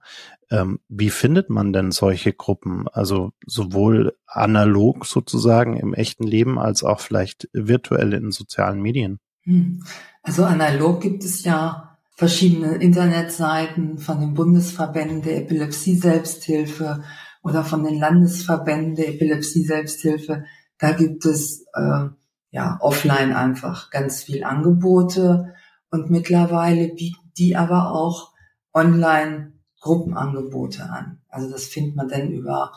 Ähm, 0.51 0.79
wie 0.89 1.09
findet 1.09 1.49
man 1.49 1.73
denn 1.73 1.91
solche 1.91 2.33
Gruppen? 2.33 2.87
Also 2.87 3.31
sowohl 3.45 4.17
analog 4.25 5.05
sozusagen 5.05 5.77
im 5.77 5.93
echten 5.93 6.23
Leben 6.23 6.59
als 6.59 6.83
auch 6.83 6.99
vielleicht 6.99 7.49
virtuell 7.53 8.13
in 8.13 8.31
sozialen 8.31 8.81
Medien? 8.81 9.19
Hm. 9.43 9.83
Also 10.23 10.43
analog 10.43 11.01
gibt 11.01 11.23
es 11.23 11.43
ja 11.43 11.97
verschiedene 12.19 12.75
Internetseiten 12.75 13.97
von 13.97 14.19
den 14.19 14.33
Bundesverbänden 14.33 15.21
der 15.21 15.37
Epilepsie-Selbsthilfe 15.37 17.03
oder 17.41 17.63
von 17.63 17.83
den 17.83 17.99
Landesverbänden 17.99 18.95
der 18.95 19.09
Epilepsie-Selbsthilfe. 19.09 20.45
Da 20.77 20.91
gibt 20.91 21.25
es 21.25 21.65
äh, 21.73 22.07
ja 22.51 22.77
offline 22.81 23.33
einfach 23.33 23.89
ganz 23.91 24.23
viel 24.23 24.43
Angebote 24.43 25.53
und 25.89 26.09
mittlerweile 26.09 26.89
bieten 26.89 27.31
die 27.37 27.55
aber 27.55 27.93
auch 27.93 28.33
online 28.73 29.53
Gruppenangebote 29.79 30.83
an. 30.83 31.21
Also 31.29 31.49
das 31.49 31.65
findet 31.65 31.95
man 31.95 32.09
dann 32.09 32.31
über 32.31 32.73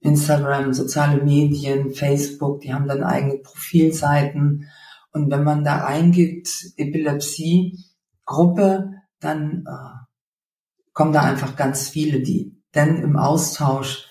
Instagram, 0.00 0.72
soziale 0.74 1.22
Medien, 1.22 1.90
Facebook, 1.90 2.60
die 2.60 2.72
haben 2.72 2.86
dann 2.86 3.02
eigene 3.02 3.38
Profilseiten. 3.38 4.68
Und 5.12 5.30
wenn 5.30 5.44
man 5.44 5.64
da 5.64 5.86
eingibt, 5.86 6.72
Epilepsie, 6.76 7.84
Gruppe, 8.24 8.92
dann 9.20 9.64
äh, 9.66 10.92
kommen 10.92 11.12
da 11.12 11.22
einfach 11.22 11.56
ganz 11.56 11.88
viele, 11.88 12.20
die 12.20 12.57
denn 12.78 13.02
im 13.02 13.16
Austausch 13.16 14.06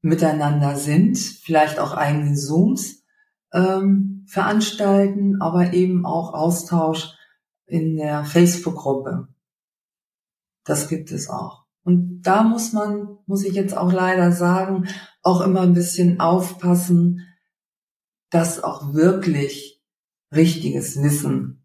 miteinander 0.00 0.76
sind, 0.76 1.18
vielleicht 1.18 1.78
auch 1.78 1.92
eigene 1.92 2.34
Zooms 2.34 3.04
ähm, 3.52 4.24
veranstalten, 4.26 5.42
aber 5.42 5.74
eben 5.74 6.06
auch 6.06 6.32
Austausch 6.32 7.14
in 7.66 7.96
der 7.96 8.24
Facebook-Gruppe. 8.24 9.28
Das 10.64 10.88
gibt 10.88 11.10
es 11.10 11.28
auch. 11.28 11.66
Und 11.82 12.22
da 12.22 12.42
muss 12.42 12.72
man, 12.72 13.18
muss 13.26 13.44
ich 13.44 13.54
jetzt 13.54 13.76
auch 13.76 13.92
leider 13.92 14.32
sagen, 14.32 14.88
auch 15.22 15.42
immer 15.42 15.60
ein 15.62 15.74
bisschen 15.74 16.20
aufpassen, 16.20 17.26
dass 18.30 18.62
auch 18.62 18.94
wirklich 18.94 19.82
richtiges 20.32 21.02
Wissen 21.02 21.59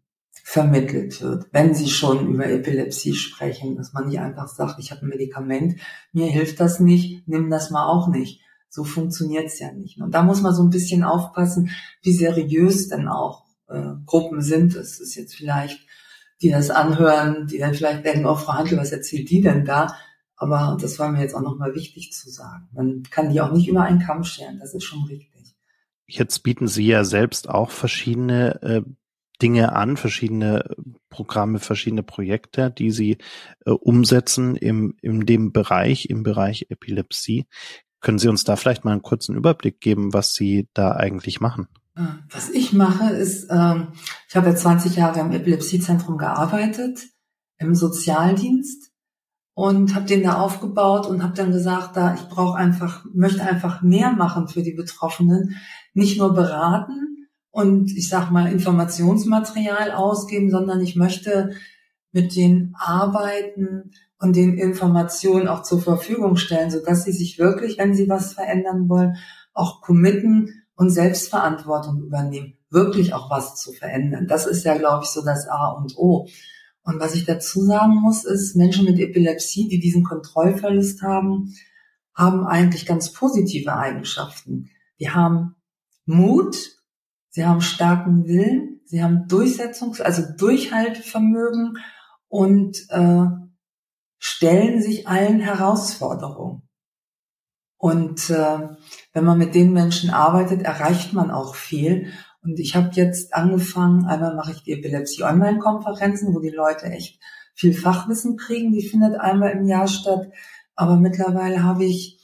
vermittelt 0.48 1.20
wird, 1.22 1.48
wenn 1.50 1.74
Sie 1.74 1.88
schon 1.88 2.28
über 2.32 2.48
Epilepsie 2.48 3.14
sprechen, 3.14 3.74
dass 3.74 3.92
man 3.92 4.06
nicht 4.06 4.20
einfach 4.20 4.46
sagt, 4.46 4.78
ich 4.78 4.92
habe 4.92 5.02
ein 5.02 5.08
Medikament, 5.08 5.80
mir 6.12 6.28
hilft 6.28 6.60
das 6.60 6.78
nicht, 6.78 7.26
nimm 7.26 7.50
das 7.50 7.70
mal 7.70 7.88
auch 7.88 8.06
nicht. 8.06 8.40
So 8.68 8.84
funktioniert's 8.84 9.58
ja 9.58 9.72
nicht. 9.72 10.00
Und 10.00 10.14
da 10.14 10.22
muss 10.22 10.42
man 10.42 10.54
so 10.54 10.62
ein 10.62 10.70
bisschen 10.70 11.02
aufpassen, 11.02 11.70
wie 12.00 12.12
seriös 12.12 12.86
denn 12.86 13.08
auch 13.08 13.44
äh, 13.66 13.94
Gruppen 14.06 14.40
sind. 14.40 14.76
Es 14.76 15.00
ist 15.00 15.16
jetzt 15.16 15.34
vielleicht, 15.34 15.80
die 16.40 16.50
das 16.50 16.70
anhören, 16.70 17.48
die 17.48 17.58
dann 17.58 17.74
vielleicht 17.74 18.06
denken, 18.06 18.24
oh, 18.24 18.36
Frau 18.36 18.52
Handel, 18.52 18.78
was 18.78 18.92
erzählt 18.92 19.28
die 19.28 19.40
denn 19.40 19.64
da? 19.64 19.96
Aber 20.36 20.78
das 20.80 21.00
war 21.00 21.10
mir 21.10 21.22
jetzt 21.22 21.34
auch 21.34 21.42
nochmal 21.42 21.74
wichtig 21.74 22.12
zu 22.12 22.30
sagen. 22.30 22.68
Man 22.72 23.02
kann 23.10 23.32
die 23.32 23.40
auch 23.40 23.50
nicht 23.50 23.66
über 23.66 23.82
einen 23.82 23.98
Kamm 23.98 24.22
scheren, 24.22 24.60
das 24.60 24.74
ist 24.74 24.84
schon 24.84 25.02
richtig. 25.06 25.56
Jetzt 26.06 26.44
bieten 26.44 26.68
Sie 26.68 26.86
ja 26.86 27.02
selbst 27.02 27.48
auch 27.48 27.72
verschiedene 27.72 28.62
äh, 28.62 28.82
Dinge 29.42 29.72
an, 29.74 29.96
verschiedene 29.96 30.64
Programme, 31.10 31.58
verschiedene 31.58 32.02
Projekte, 32.02 32.70
die 32.70 32.90
Sie 32.90 33.18
äh, 33.64 33.70
umsetzen 33.70 34.56
im, 34.56 34.94
in 35.02 35.26
dem 35.26 35.52
Bereich, 35.52 36.08
im 36.10 36.22
Bereich 36.22 36.66
Epilepsie. 36.70 37.46
Können 38.00 38.18
Sie 38.18 38.28
uns 38.28 38.44
da 38.44 38.56
vielleicht 38.56 38.84
mal 38.84 38.92
einen 38.92 39.02
kurzen 39.02 39.36
Überblick 39.36 39.80
geben, 39.80 40.12
was 40.12 40.34
Sie 40.34 40.68
da 40.74 40.92
eigentlich 40.92 41.40
machen? 41.40 41.68
Äh, 41.96 42.02
was 42.30 42.50
ich 42.50 42.72
mache, 42.72 43.10
ist, 43.10 43.48
ähm, 43.50 43.88
ich 44.28 44.36
habe 44.36 44.48
ja 44.48 44.56
20 44.56 44.96
Jahre 44.96 45.20
im 45.20 45.32
Epilepsiezentrum 45.32 46.18
gearbeitet, 46.18 47.00
im 47.58 47.74
Sozialdienst 47.74 48.90
und 49.54 49.94
habe 49.94 50.06
den 50.06 50.22
da 50.22 50.34
aufgebaut 50.38 51.06
und 51.06 51.22
habe 51.22 51.34
dann 51.34 51.50
gesagt, 51.50 51.96
da 51.96 52.14
ich 52.14 52.28
brauche 52.28 52.58
einfach, 52.58 53.04
möchte 53.14 53.42
einfach 53.42 53.80
mehr 53.80 54.12
machen 54.12 54.48
für 54.48 54.62
die 54.62 54.74
Betroffenen, 54.74 55.56
nicht 55.94 56.18
nur 56.18 56.34
beraten 56.34 57.15
und 57.56 57.90
ich 57.96 58.10
sag 58.10 58.30
mal 58.30 58.52
Informationsmaterial 58.52 59.92
ausgeben, 59.92 60.50
sondern 60.50 60.82
ich 60.82 60.94
möchte 60.94 61.52
mit 62.12 62.36
den 62.36 62.74
Arbeiten 62.78 63.92
und 64.18 64.36
den 64.36 64.58
Informationen 64.58 65.48
auch 65.48 65.62
zur 65.62 65.80
Verfügung 65.80 66.36
stellen, 66.36 66.70
so 66.70 66.84
dass 66.84 67.04
sie 67.04 67.12
sich 67.12 67.38
wirklich, 67.38 67.78
wenn 67.78 67.94
sie 67.94 68.10
was 68.10 68.34
verändern 68.34 68.90
wollen, 68.90 69.16
auch 69.54 69.80
committen 69.80 70.64
und 70.74 70.90
Selbstverantwortung 70.90 72.02
übernehmen, 72.02 72.58
wirklich 72.68 73.14
auch 73.14 73.30
was 73.30 73.54
zu 73.56 73.72
verändern. 73.72 74.26
Das 74.28 74.46
ist 74.46 74.66
ja, 74.66 74.76
glaube 74.76 75.04
ich, 75.04 75.10
so 75.10 75.24
das 75.24 75.48
A 75.48 75.68
und 75.68 75.96
O. 75.96 76.28
Und 76.82 77.00
was 77.00 77.14
ich 77.14 77.24
dazu 77.24 77.62
sagen 77.62 77.94
muss, 78.02 78.26
ist, 78.26 78.54
Menschen 78.54 78.84
mit 78.84 78.98
Epilepsie, 78.98 79.66
die 79.68 79.80
diesen 79.80 80.04
Kontrollverlust 80.04 81.00
haben, 81.00 81.54
haben 82.12 82.46
eigentlich 82.46 82.84
ganz 82.84 83.14
positive 83.14 83.74
Eigenschaften. 83.74 84.68
Die 85.00 85.08
haben 85.08 85.56
Mut, 86.04 86.75
sie 87.36 87.44
haben 87.44 87.60
starken 87.60 88.26
Willen, 88.26 88.80
sie 88.86 89.02
haben 89.02 89.26
Durchsetzungs-, 89.28 90.00
also 90.00 90.22
Durchhaltevermögen 90.38 91.76
und 92.28 92.78
äh, 92.88 93.26
stellen 94.18 94.80
sich 94.80 95.06
allen 95.06 95.40
Herausforderungen. 95.40 96.62
Und 97.76 98.30
äh, 98.30 98.68
wenn 99.12 99.24
man 99.24 99.36
mit 99.36 99.54
den 99.54 99.74
Menschen 99.74 100.08
arbeitet, 100.08 100.62
erreicht 100.62 101.12
man 101.12 101.30
auch 101.30 101.56
viel. 101.56 102.10
Und 102.42 102.58
ich 102.58 102.74
habe 102.74 102.88
jetzt 102.92 103.34
angefangen, 103.34 104.06
einmal 104.06 104.34
mache 104.34 104.52
ich 104.52 104.62
die 104.62 104.72
Epilepsie-Online-Konferenzen, 104.72 106.34
wo 106.34 106.40
die 106.40 106.48
Leute 106.48 106.86
echt 106.86 107.20
viel 107.54 107.74
Fachwissen 107.74 108.38
kriegen. 108.38 108.72
Die 108.72 108.88
findet 108.88 109.20
einmal 109.20 109.50
im 109.50 109.66
Jahr 109.66 109.88
statt. 109.88 110.30
Aber 110.74 110.96
mittlerweile 110.96 111.62
habe 111.62 111.84
ich 111.84 112.15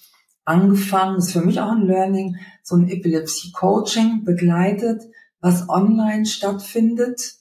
angefangen, 0.45 1.19
ist 1.19 1.33
für 1.33 1.43
mich 1.43 1.61
auch 1.61 1.73
ein 1.73 1.87
Learning, 1.87 2.37
so 2.63 2.77
ein 2.77 2.89
Epilepsie-Coaching 2.89 4.25
begleitet, 4.25 5.03
was 5.41 5.69
online 5.69 6.27
stattfindet. 6.27 7.35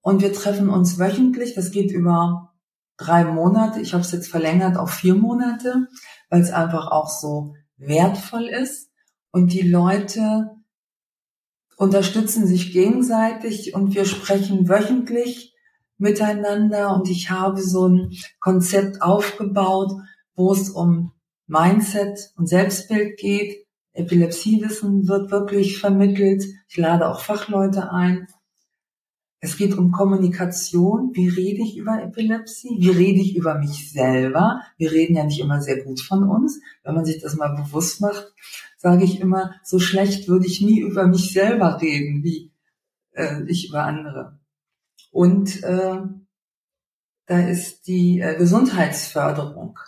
Und 0.00 0.22
wir 0.22 0.32
treffen 0.32 0.68
uns 0.68 0.98
wöchentlich. 0.98 1.54
Das 1.54 1.70
geht 1.70 1.90
über 1.92 2.54
drei 2.96 3.24
Monate. 3.24 3.80
Ich 3.80 3.92
habe 3.92 4.02
es 4.02 4.12
jetzt 4.12 4.28
verlängert 4.28 4.76
auf 4.76 4.90
vier 4.90 5.14
Monate, 5.14 5.88
weil 6.30 6.40
es 6.40 6.50
einfach 6.50 6.90
auch 6.90 7.08
so 7.08 7.54
wertvoll 7.76 8.46
ist. 8.46 8.90
Und 9.30 9.52
die 9.52 9.68
Leute 9.68 10.50
unterstützen 11.76 12.46
sich 12.46 12.72
gegenseitig 12.72 13.74
und 13.74 13.94
wir 13.94 14.04
sprechen 14.04 14.68
wöchentlich 14.68 15.54
miteinander 15.96 16.94
und 16.94 17.08
ich 17.08 17.30
habe 17.30 17.62
so 17.62 17.88
ein 17.88 18.12
Konzept 18.40 19.02
aufgebaut, 19.02 19.92
wo 20.34 20.52
es 20.52 20.70
um 20.70 21.12
Mindset 21.48 22.32
und 22.36 22.46
Selbstbild 22.46 23.18
geht. 23.18 23.66
Epilepsiewissen 23.94 25.08
wird 25.08 25.30
wirklich 25.30 25.78
vermittelt. 25.78 26.44
Ich 26.68 26.76
lade 26.76 27.08
auch 27.08 27.20
Fachleute 27.20 27.90
ein. 27.90 28.28
Es 29.40 29.56
geht 29.56 29.76
um 29.76 29.90
Kommunikation. 29.90 31.10
Wie 31.14 31.28
rede 31.28 31.62
ich 31.62 31.76
über 31.76 32.02
Epilepsie? 32.02 32.76
Wie 32.78 32.90
rede 32.90 33.20
ich 33.20 33.36
über 33.36 33.58
mich 33.58 33.92
selber? 33.92 34.60
Wir 34.76 34.92
reden 34.92 35.16
ja 35.16 35.24
nicht 35.24 35.40
immer 35.40 35.60
sehr 35.60 35.82
gut 35.82 36.00
von 36.00 36.28
uns. 36.28 36.60
Wenn 36.82 36.94
man 36.94 37.04
sich 37.04 37.20
das 37.20 37.36
mal 37.36 37.54
bewusst 37.54 38.00
macht, 38.00 38.32
sage 38.76 39.04
ich 39.04 39.20
immer, 39.20 39.54
so 39.64 39.78
schlecht 39.78 40.28
würde 40.28 40.46
ich 40.46 40.60
nie 40.60 40.80
über 40.80 41.06
mich 41.06 41.32
selber 41.32 41.80
reden, 41.80 42.22
wie 42.22 42.52
äh, 43.12 43.42
ich 43.46 43.68
über 43.68 43.84
andere. 43.84 44.38
Und 45.10 45.62
äh, 45.62 46.00
da 47.26 47.48
ist 47.48 47.86
die 47.86 48.20
äh, 48.20 48.36
Gesundheitsförderung. 48.36 49.78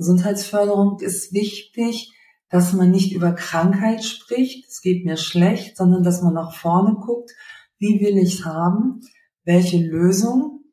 Gesundheitsförderung 0.00 0.98
ist 1.00 1.34
wichtig, 1.34 2.14
dass 2.48 2.72
man 2.72 2.90
nicht 2.90 3.12
über 3.12 3.32
Krankheit 3.32 4.02
spricht, 4.02 4.66
es 4.66 4.80
geht 4.80 5.04
mir 5.04 5.18
schlecht, 5.18 5.76
sondern 5.76 6.02
dass 6.02 6.22
man 6.22 6.32
nach 6.32 6.54
vorne 6.54 6.94
guckt, 6.94 7.32
wie 7.78 8.00
will 8.00 8.16
ich 8.16 8.40
es 8.40 8.44
haben, 8.46 9.02
welche 9.44 9.76
Lösungen 9.76 10.64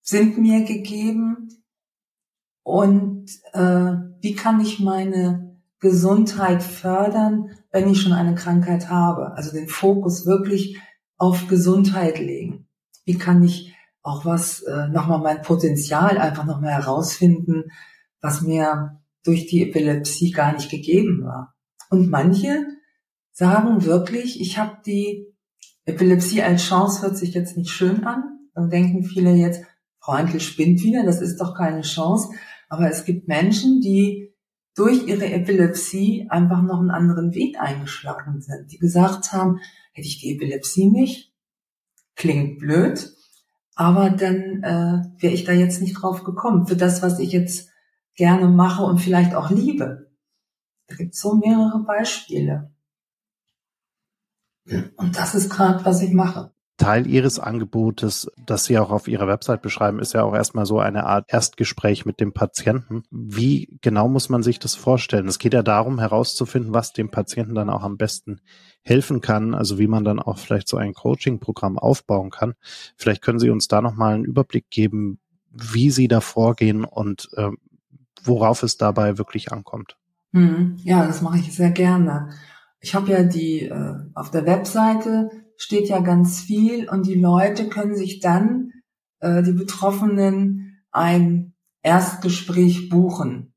sind 0.00 0.38
mir 0.38 0.64
gegeben 0.64 1.62
und 2.62 3.28
äh, 3.52 3.96
wie 4.22 4.34
kann 4.34 4.62
ich 4.62 4.80
meine 4.80 5.60
Gesundheit 5.78 6.62
fördern, 6.62 7.50
wenn 7.70 7.90
ich 7.90 8.00
schon 8.00 8.14
eine 8.14 8.34
Krankheit 8.34 8.88
habe. 8.88 9.32
Also 9.34 9.52
den 9.52 9.68
Fokus 9.68 10.24
wirklich 10.24 10.80
auf 11.18 11.48
Gesundheit 11.48 12.18
legen. 12.18 12.66
Wie 13.04 13.18
kann 13.18 13.42
ich 13.42 13.71
auch 14.02 14.24
was, 14.24 14.62
äh, 14.62 14.88
nochmal 14.88 15.20
mein 15.20 15.42
Potenzial 15.42 16.18
einfach 16.18 16.44
nochmal 16.44 16.72
herausfinden, 16.72 17.70
was 18.20 18.42
mir 18.42 19.00
durch 19.24 19.46
die 19.46 19.62
Epilepsie 19.62 20.32
gar 20.32 20.52
nicht 20.52 20.70
gegeben 20.70 21.24
war. 21.24 21.54
Und 21.90 22.10
manche 22.10 22.66
sagen 23.32 23.84
wirklich, 23.84 24.40
ich 24.40 24.58
habe 24.58 24.78
die 24.84 25.26
Epilepsie 25.84 26.42
als 26.42 26.64
Chance, 26.64 27.02
hört 27.02 27.16
sich 27.16 27.34
jetzt 27.34 27.56
nicht 27.56 27.70
schön 27.70 28.04
an. 28.04 28.48
Dann 28.54 28.70
denken 28.70 29.04
viele 29.04 29.32
jetzt, 29.32 29.64
Frau 30.00 30.14
Handel 30.14 30.40
spinnt 30.40 30.82
wieder, 30.82 31.04
das 31.04 31.20
ist 31.20 31.40
doch 31.40 31.56
keine 31.56 31.82
Chance. 31.82 32.30
Aber 32.68 32.90
es 32.90 33.04
gibt 33.04 33.28
Menschen, 33.28 33.80
die 33.80 34.34
durch 34.74 35.06
ihre 35.06 35.26
Epilepsie 35.26 36.26
einfach 36.30 36.62
noch 36.62 36.80
einen 36.80 36.90
anderen 36.90 37.34
Weg 37.34 37.60
eingeschlagen 37.60 38.40
sind, 38.40 38.72
die 38.72 38.78
gesagt 38.78 39.32
haben, 39.32 39.60
hätte 39.92 40.08
ich 40.08 40.18
die 40.18 40.34
Epilepsie 40.34 40.88
nicht, 40.88 41.32
klingt 42.16 42.58
blöd, 42.58 43.14
aber 43.82 44.10
dann 44.10 44.62
äh, 44.62 45.20
wäre 45.20 45.34
ich 45.34 45.42
da 45.42 45.50
jetzt 45.50 45.80
nicht 45.80 45.94
drauf 45.94 46.22
gekommen, 46.22 46.68
für 46.68 46.76
das, 46.76 47.02
was 47.02 47.18
ich 47.18 47.32
jetzt 47.32 47.68
gerne 48.14 48.46
mache 48.46 48.84
und 48.84 48.98
vielleicht 48.98 49.34
auch 49.34 49.50
liebe. 49.50 50.08
Da 50.86 50.94
gibt 50.94 51.14
es 51.14 51.20
so 51.20 51.34
mehrere 51.34 51.82
Beispiele. 51.84 52.72
Und 54.96 55.16
das 55.16 55.34
ist 55.34 55.50
gerade, 55.50 55.84
was 55.84 56.00
ich 56.00 56.12
mache. 56.12 56.51
Teil 56.78 57.06
Ihres 57.06 57.38
Angebotes, 57.38 58.30
das 58.44 58.64
Sie 58.64 58.78
auch 58.78 58.90
auf 58.90 59.06
Ihrer 59.06 59.26
Website 59.26 59.62
beschreiben, 59.62 60.00
ist 60.00 60.14
ja 60.14 60.22
auch 60.22 60.34
erstmal 60.34 60.66
so 60.66 60.80
eine 60.80 61.04
Art 61.04 61.26
Erstgespräch 61.28 62.06
mit 62.06 62.18
dem 62.18 62.32
Patienten. 62.32 63.02
Wie 63.10 63.78
genau 63.82 64.08
muss 64.08 64.28
man 64.28 64.42
sich 64.42 64.58
das 64.58 64.74
vorstellen? 64.74 65.28
Es 65.28 65.38
geht 65.38 65.54
ja 65.54 65.62
darum, 65.62 65.98
herauszufinden, 65.98 66.72
was 66.72 66.92
dem 66.92 67.10
Patienten 67.10 67.54
dann 67.54 67.70
auch 67.70 67.82
am 67.82 67.98
besten 67.98 68.40
helfen 68.82 69.20
kann, 69.20 69.54
also 69.54 69.78
wie 69.78 69.86
man 69.86 70.04
dann 70.04 70.18
auch 70.18 70.38
vielleicht 70.38 70.66
so 70.66 70.76
ein 70.76 70.94
Coaching-Programm 70.94 71.78
aufbauen 71.78 72.30
kann. 72.30 72.54
Vielleicht 72.96 73.22
können 73.22 73.38
Sie 73.38 73.50
uns 73.50 73.68
da 73.68 73.80
nochmal 73.80 74.14
einen 74.14 74.24
Überblick 74.24 74.70
geben, 74.70 75.18
wie 75.50 75.90
Sie 75.90 76.08
da 76.08 76.20
vorgehen 76.20 76.84
und 76.84 77.28
äh, 77.36 77.50
worauf 78.24 78.62
es 78.62 78.76
dabei 78.76 79.18
wirklich 79.18 79.52
ankommt. 79.52 79.96
Hm, 80.32 80.78
ja, 80.82 81.06
das 81.06 81.20
mache 81.22 81.38
ich 81.38 81.54
sehr 81.54 81.70
gerne. 81.70 82.30
Ich 82.80 82.94
habe 82.94 83.10
ja 83.10 83.22
die 83.22 83.66
äh, 83.66 83.94
auf 84.14 84.30
der 84.30 84.46
Webseite 84.46 85.30
steht 85.56 85.88
ja 85.88 86.00
ganz 86.00 86.40
viel 86.40 86.88
und 86.88 87.06
die 87.06 87.20
Leute 87.20 87.68
können 87.68 87.94
sich 87.94 88.20
dann 88.20 88.72
äh, 89.20 89.42
die 89.42 89.52
Betroffenen 89.52 90.82
ein 90.90 91.54
Erstgespräch 91.82 92.88
buchen. 92.88 93.54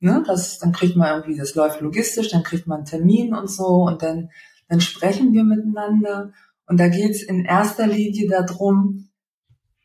Ne? 0.00 0.22
Das, 0.26 0.58
dann 0.58 0.72
kriegt 0.72 0.96
man 0.96 1.16
irgendwie, 1.16 1.38
das 1.38 1.54
läuft 1.54 1.80
logistisch, 1.80 2.30
dann 2.30 2.42
kriegt 2.42 2.66
man 2.66 2.78
einen 2.78 2.86
Termin 2.86 3.34
und 3.34 3.50
so 3.50 3.84
und 3.84 4.02
dann, 4.02 4.30
dann 4.68 4.80
sprechen 4.80 5.32
wir 5.32 5.44
miteinander. 5.44 6.32
Und 6.66 6.78
da 6.78 6.88
geht 6.88 7.10
es 7.10 7.22
in 7.22 7.44
erster 7.44 7.86
Linie 7.86 8.28
darum, 8.28 9.10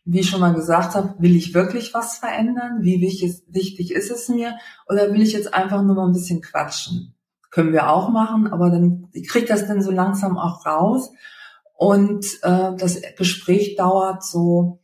wie 0.05 0.19
ich 0.19 0.29
schon 0.29 0.39
mal 0.39 0.53
gesagt 0.53 0.93
habe, 0.93 1.15
will 1.17 1.35
ich 1.35 1.53
wirklich 1.53 1.93
was 1.93 2.17
verändern? 2.17 2.81
Wie 2.81 3.01
wichtig, 3.01 3.91
ist 3.91 4.11
es 4.11 4.29
mir? 4.29 4.55
Oder 4.87 5.11
will 5.11 5.21
ich 5.21 5.33
jetzt 5.33 5.53
einfach 5.53 5.81
nur 5.81 5.95
mal 5.95 6.05
ein 6.05 6.13
bisschen 6.13 6.41
quatschen? 6.41 7.15
Können 7.49 7.73
wir 7.73 7.89
auch 7.89 8.09
machen, 8.09 8.47
aber 8.47 8.69
dann 8.69 9.07
ich 9.13 9.27
kriege 9.27 9.47
das 9.47 9.67
dann 9.67 9.81
so 9.81 9.89
langsam 9.89 10.37
auch 10.37 10.65
raus. 10.65 11.11
Und 11.77 12.25
äh, 12.43 12.71
das 12.77 13.01
Gespräch 13.17 13.75
dauert 13.75 14.23
so 14.23 14.79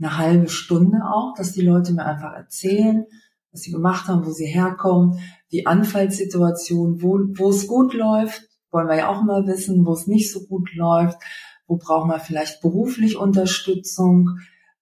eine 0.00 0.18
halbe 0.18 0.48
Stunde 0.48 0.98
auch, 1.04 1.34
dass 1.36 1.52
die 1.52 1.62
Leute 1.62 1.92
mir 1.92 2.04
einfach 2.04 2.32
erzählen, 2.32 3.06
was 3.52 3.60
sie 3.62 3.70
gemacht 3.72 4.06
haben, 4.08 4.26
wo 4.26 4.30
sie 4.30 4.46
herkommen, 4.46 5.20
die 5.52 5.66
Anfallssituation, 5.66 7.02
wo, 7.02 7.18
wo 7.34 7.50
es 7.50 7.66
gut 7.66 7.92
läuft, 7.94 8.48
wollen 8.70 8.88
wir 8.88 8.96
ja 8.96 9.08
auch 9.08 9.22
mal 9.22 9.46
wissen, 9.46 9.84
wo 9.84 9.92
es 9.92 10.06
nicht 10.06 10.32
so 10.32 10.46
gut 10.46 10.74
läuft, 10.74 11.18
wo 11.66 11.76
braucht 11.76 12.06
man 12.06 12.20
vielleicht 12.20 12.62
beruflich 12.62 13.16
Unterstützung, 13.16 14.38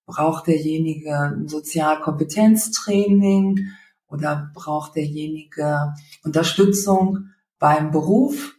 braucht 0.06 0.46
derjenige 0.46 1.18
ein 1.18 1.48
Sozialkompetenztraining 1.48 3.70
oder 4.06 4.52
braucht 4.54 4.94
derjenige 4.96 5.94
Unterstützung 6.22 7.30
beim 7.58 7.90
Beruf, 7.90 8.58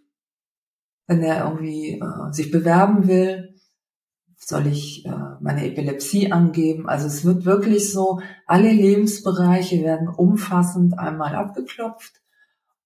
wenn 1.09 1.21
er 1.23 1.43
irgendwie 1.43 1.99
äh, 1.99 2.31
sich 2.31 2.51
bewerben 2.51 3.07
will 3.07 3.49
soll 4.49 4.67
ich 4.67 5.05
äh, 5.05 5.11
meine 5.41 5.65
Epilepsie 5.65 6.31
angeben. 6.31 6.89
Also 6.89 7.07
es 7.07 7.23
wird 7.23 7.45
wirklich 7.45 7.91
so, 7.91 8.19
alle 8.47 8.71
Lebensbereiche 8.71 9.83
werden 9.83 10.07
umfassend 10.07 10.97
einmal 10.97 11.35
abgeklopft. 11.35 12.21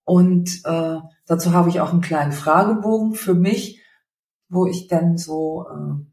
Und 0.04 0.60
äh, 0.64 0.98
dazu 1.26 1.52
habe 1.52 1.70
ich 1.70 1.80
auch 1.80 1.92
einen 1.92 2.02
kleinen 2.02 2.32
Fragebogen 2.32 3.14
für 3.14 3.34
mich, 3.34 3.80
wo 4.48 4.66
ich 4.66 4.88
dann 4.88 5.16
so 5.16 5.66
äh, 5.70 6.04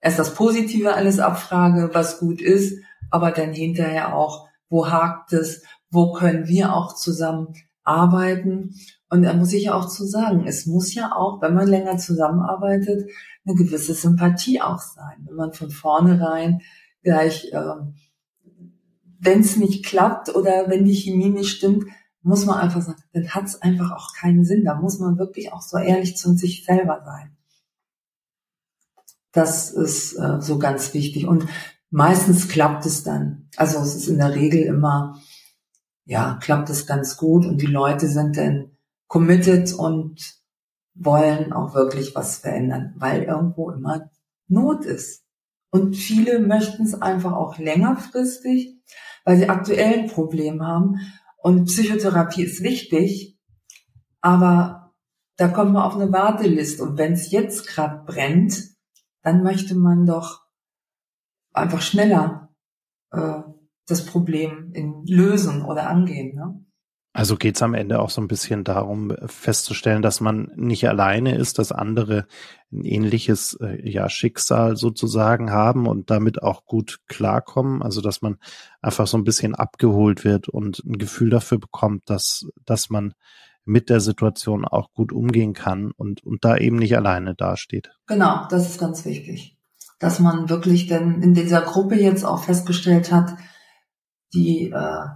erst 0.00 0.20
das 0.20 0.34
Positive 0.34 0.94
alles 0.94 1.18
abfrage, 1.18 1.90
was 1.92 2.20
gut 2.20 2.40
ist, 2.40 2.78
aber 3.10 3.32
dann 3.32 3.52
hinterher 3.52 4.14
auch, 4.14 4.46
wo 4.68 4.88
hakt 4.88 5.32
es, 5.32 5.64
wo 5.90 6.12
können 6.12 6.46
wir 6.46 6.74
auch 6.74 6.94
zusammen 6.94 7.54
arbeiten. 7.84 8.74
Und 9.08 9.22
da 9.22 9.34
muss 9.34 9.52
ich 9.52 9.64
ja 9.64 9.74
auch 9.74 9.88
zu 9.88 10.06
sagen, 10.06 10.46
es 10.46 10.66
muss 10.66 10.94
ja 10.94 11.12
auch, 11.14 11.42
wenn 11.42 11.54
man 11.54 11.68
länger 11.68 11.98
zusammenarbeitet, 11.98 13.10
eine 13.44 13.56
gewisse 13.56 13.94
Sympathie 13.94 14.60
auch 14.60 14.78
sein. 14.78 15.26
Wenn 15.26 15.36
man 15.36 15.52
von 15.52 15.70
vornherein 15.70 16.60
gleich, 17.02 17.50
ähm, 17.52 17.94
wenn 19.18 19.40
es 19.40 19.56
nicht 19.56 19.84
klappt 19.84 20.34
oder 20.34 20.68
wenn 20.68 20.84
die 20.84 20.94
Chemie 20.94 21.30
nicht 21.30 21.50
stimmt, 21.50 21.84
muss 22.22 22.46
man 22.46 22.58
einfach 22.58 22.82
sagen, 22.82 23.02
dann 23.12 23.28
hat 23.30 23.44
es 23.44 23.60
einfach 23.60 23.90
auch 23.92 24.14
keinen 24.14 24.44
Sinn. 24.44 24.64
Da 24.64 24.76
muss 24.76 24.98
man 24.98 25.18
wirklich 25.18 25.52
auch 25.52 25.62
so 25.62 25.76
ehrlich 25.76 26.16
zu 26.16 26.34
sich 26.36 26.64
selber 26.64 27.02
sein. 27.04 27.36
Das 29.32 29.70
ist 29.70 30.14
äh, 30.14 30.40
so 30.40 30.58
ganz 30.58 30.94
wichtig. 30.94 31.26
Und 31.26 31.46
meistens 31.90 32.48
klappt 32.48 32.86
es 32.86 33.02
dann. 33.02 33.48
Also 33.56 33.78
es 33.80 33.96
ist 33.96 34.08
in 34.08 34.18
der 34.18 34.34
Regel 34.34 34.62
immer, 34.62 35.20
ja, 36.04 36.38
klappt 36.42 36.70
es 36.70 36.86
ganz 36.86 37.16
gut 37.16 37.46
und 37.46 37.60
die 37.60 37.66
Leute 37.66 38.08
sind 38.08 38.36
dann 38.36 38.76
committed 39.06 39.72
und 39.74 40.42
wollen 40.94 41.52
auch 41.52 41.74
wirklich 41.74 42.14
was 42.14 42.38
verändern, 42.38 42.94
weil 42.96 43.24
irgendwo 43.24 43.70
immer 43.70 44.10
Not 44.48 44.84
ist. 44.84 45.24
Und 45.70 45.94
viele 45.94 46.38
möchten 46.38 46.84
es 46.84 47.00
einfach 47.00 47.32
auch 47.32 47.58
längerfristig, 47.58 48.78
weil 49.24 49.38
sie 49.38 49.48
aktuell 49.48 50.00
ein 50.00 50.06
Problem 50.08 50.62
haben. 50.62 50.96
Und 51.38 51.64
Psychotherapie 51.66 52.42
ist 52.42 52.62
wichtig, 52.62 53.38
aber 54.20 54.94
da 55.36 55.48
kommt 55.48 55.72
man 55.72 55.82
auf 55.82 55.94
eine 55.94 56.12
Warteliste. 56.12 56.82
Und 56.82 56.98
wenn 56.98 57.14
es 57.14 57.30
jetzt 57.30 57.66
gerade 57.66 58.04
brennt, 58.04 58.62
dann 59.22 59.42
möchte 59.42 59.74
man 59.74 60.04
doch 60.04 60.42
einfach 61.52 61.80
schneller 61.80 62.50
äh, 63.10 63.40
das 63.86 64.06
Problem 64.06 64.70
in 64.72 65.04
lösen 65.06 65.62
oder 65.62 65.88
angehen. 65.88 66.34
Ne? 66.34 66.64
Also 67.14 67.36
geht 67.36 67.56
es 67.56 67.62
am 67.62 67.74
Ende 67.74 68.00
auch 68.00 68.08
so 68.08 68.22
ein 68.22 68.28
bisschen 68.28 68.64
darum, 68.64 69.14
festzustellen, 69.26 70.00
dass 70.00 70.22
man 70.22 70.50
nicht 70.56 70.88
alleine 70.88 71.36
ist, 71.36 71.58
dass 71.58 71.70
andere 71.70 72.26
ein 72.72 72.84
ähnliches 72.84 73.58
äh, 73.60 73.86
ja, 73.86 74.08
Schicksal 74.08 74.76
sozusagen 74.76 75.50
haben 75.50 75.86
und 75.86 76.10
damit 76.10 76.42
auch 76.42 76.64
gut 76.64 77.00
klarkommen. 77.08 77.82
Also 77.82 78.00
dass 78.00 78.22
man 78.22 78.38
einfach 78.80 79.06
so 79.06 79.18
ein 79.18 79.24
bisschen 79.24 79.54
abgeholt 79.54 80.24
wird 80.24 80.48
und 80.48 80.82
ein 80.86 80.96
Gefühl 80.96 81.28
dafür 81.28 81.58
bekommt, 81.58 82.08
dass, 82.08 82.46
dass 82.64 82.88
man 82.88 83.12
mit 83.64 83.90
der 83.90 84.00
Situation 84.00 84.64
auch 84.64 84.92
gut 84.92 85.12
umgehen 85.12 85.52
kann 85.52 85.92
und, 85.92 86.24
und 86.24 86.44
da 86.46 86.56
eben 86.56 86.76
nicht 86.76 86.96
alleine 86.96 87.34
dasteht. 87.34 87.90
Genau, 88.06 88.46
das 88.48 88.70
ist 88.70 88.80
ganz 88.80 89.04
wichtig. 89.04 89.58
Dass 89.98 90.18
man 90.18 90.48
wirklich 90.48 90.86
denn 90.88 91.22
in 91.22 91.34
dieser 91.34 91.60
Gruppe 91.60 91.94
jetzt 91.96 92.24
auch 92.24 92.42
festgestellt 92.42 93.12
hat, 93.12 93.36
die 94.32 94.70
äh, 94.70 95.06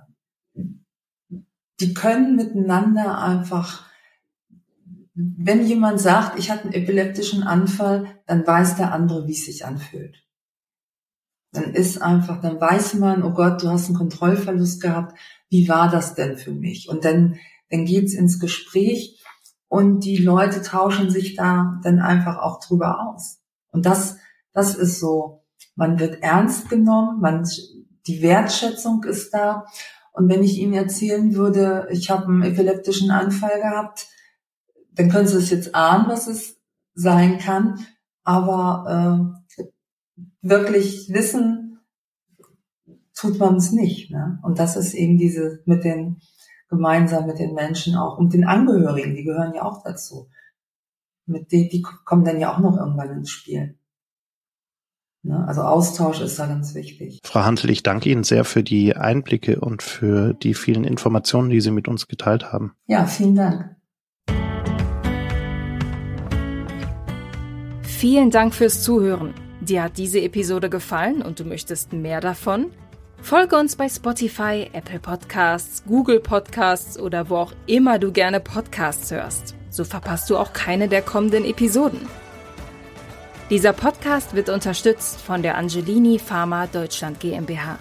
die 1.80 1.94
können 1.94 2.36
miteinander 2.36 3.18
einfach, 3.18 3.86
wenn 5.14 5.66
jemand 5.66 6.00
sagt, 6.00 6.38
ich 6.38 6.50
hatte 6.50 6.64
einen 6.64 6.72
epileptischen 6.72 7.42
Anfall, 7.42 8.06
dann 8.26 8.46
weiß 8.46 8.76
der 8.76 8.92
andere, 8.92 9.26
wie 9.26 9.32
es 9.32 9.44
sich 9.44 9.64
anfühlt. 9.64 10.22
Dann 11.52 11.74
ist 11.74 12.02
einfach, 12.02 12.40
dann 12.40 12.60
weiß 12.60 12.94
man, 12.94 13.22
oh 13.22 13.32
Gott, 13.32 13.62
du 13.62 13.68
hast 13.68 13.86
einen 13.86 13.96
Kontrollverlust 13.96 14.80
gehabt, 14.82 15.18
wie 15.48 15.68
war 15.68 15.90
das 15.90 16.14
denn 16.14 16.36
für 16.36 16.52
mich? 16.52 16.88
Und 16.88 17.04
dann, 17.04 17.36
dann 17.70 17.84
geht's 17.84 18.14
ins 18.14 18.40
Gespräch 18.40 19.22
und 19.68 20.00
die 20.00 20.18
Leute 20.18 20.62
tauschen 20.62 21.10
sich 21.10 21.34
da 21.34 21.80
dann 21.82 22.00
einfach 22.00 22.38
auch 22.38 22.60
drüber 22.60 23.08
aus. 23.08 23.40
Und 23.68 23.86
das, 23.86 24.18
das 24.52 24.74
ist 24.74 25.00
so, 25.00 25.44
man 25.76 25.98
wird 25.98 26.22
ernst 26.22 26.68
genommen, 26.68 27.20
man, 27.20 27.46
die 28.06 28.22
Wertschätzung 28.22 29.04
ist 29.04 29.32
da 29.32 29.66
und 30.12 30.30
wenn 30.30 30.42
ich 30.42 30.58
Ihnen 30.58 30.72
erzählen 30.72 31.34
würde, 31.34 31.88
ich 31.90 32.10
habe 32.10 32.26
einen 32.26 32.42
epileptischen 32.42 33.10
Anfall 33.10 33.60
gehabt, 33.60 34.08
dann 34.92 35.10
können 35.10 35.26
Sie 35.26 35.36
es 35.36 35.50
jetzt 35.50 35.74
ahnen, 35.74 36.08
was 36.08 36.26
es 36.26 36.58
sein 36.94 37.38
kann. 37.38 37.86
Aber 38.24 39.36
äh, 39.58 40.32
wirklich 40.40 41.12
wissen 41.12 41.80
tut 43.14 43.38
man 43.38 43.56
es 43.56 43.72
nicht. 43.72 44.10
Ne? 44.10 44.38
Und 44.42 44.58
das 44.58 44.76
ist 44.76 44.94
eben 44.94 45.18
diese 45.18 45.60
mit 45.66 45.84
den 45.84 46.22
gemeinsam 46.68 47.26
mit 47.26 47.38
den 47.38 47.54
Menschen 47.54 47.94
auch 47.94 48.18
und 48.18 48.32
den 48.32 48.44
Angehörigen, 48.44 49.14
die 49.14 49.24
gehören 49.24 49.54
ja 49.54 49.64
auch 49.64 49.82
dazu. 49.82 50.30
Mit 51.26 51.52
denen, 51.52 51.68
die 51.68 51.82
kommen 51.82 52.24
dann 52.24 52.40
ja 52.40 52.54
auch 52.54 52.58
noch 52.58 52.76
irgendwann 52.76 53.10
ins 53.10 53.30
Spiel. 53.30 53.78
Ne? 55.26 55.44
Also 55.46 55.62
Austausch 55.62 56.20
ist 56.20 56.38
da 56.38 56.46
ganz 56.46 56.74
wichtig. 56.74 57.20
Frau 57.24 57.44
Hantel, 57.44 57.70
ich 57.70 57.82
danke 57.82 58.08
Ihnen 58.10 58.24
sehr 58.24 58.44
für 58.44 58.62
die 58.62 58.96
Einblicke 58.96 59.60
und 59.60 59.82
für 59.82 60.34
die 60.34 60.54
vielen 60.54 60.84
Informationen, 60.84 61.50
die 61.50 61.60
Sie 61.60 61.72
mit 61.72 61.88
uns 61.88 62.06
geteilt 62.06 62.52
haben. 62.52 62.74
Ja, 62.86 63.06
vielen 63.06 63.34
Dank. 63.34 63.76
Vielen 67.82 68.30
Dank 68.30 68.54
fürs 68.54 68.82
Zuhören. 68.82 69.34
Dir 69.60 69.82
hat 69.84 69.98
diese 69.98 70.20
Episode 70.20 70.70
gefallen 70.70 71.22
und 71.22 71.40
du 71.40 71.44
möchtest 71.44 71.92
mehr 71.92 72.20
davon? 72.20 72.66
Folge 73.22 73.56
uns 73.56 73.74
bei 73.74 73.88
Spotify, 73.88 74.68
Apple 74.72 75.00
Podcasts, 75.00 75.82
Google 75.86 76.20
Podcasts 76.20 76.98
oder 76.98 77.30
wo 77.30 77.36
auch 77.36 77.52
immer 77.66 77.98
du 77.98 78.12
gerne 78.12 78.38
Podcasts 78.38 79.10
hörst. 79.10 79.56
So 79.70 79.82
verpasst 79.82 80.30
du 80.30 80.36
auch 80.36 80.52
keine 80.52 80.88
der 80.88 81.02
kommenden 81.02 81.44
Episoden. 81.44 82.00
Dieser 83.48 83.72
Podcast 83.72 84.34
wird 84.34 84.48
unterstützt 84.48 85.20
von 85.20 85.40
der 85.40 85.56
Angelini 85.56 86.18
Pharma 86.18 86.66
Deutschland 86.66 87.20
GmbH. 87.20 87.78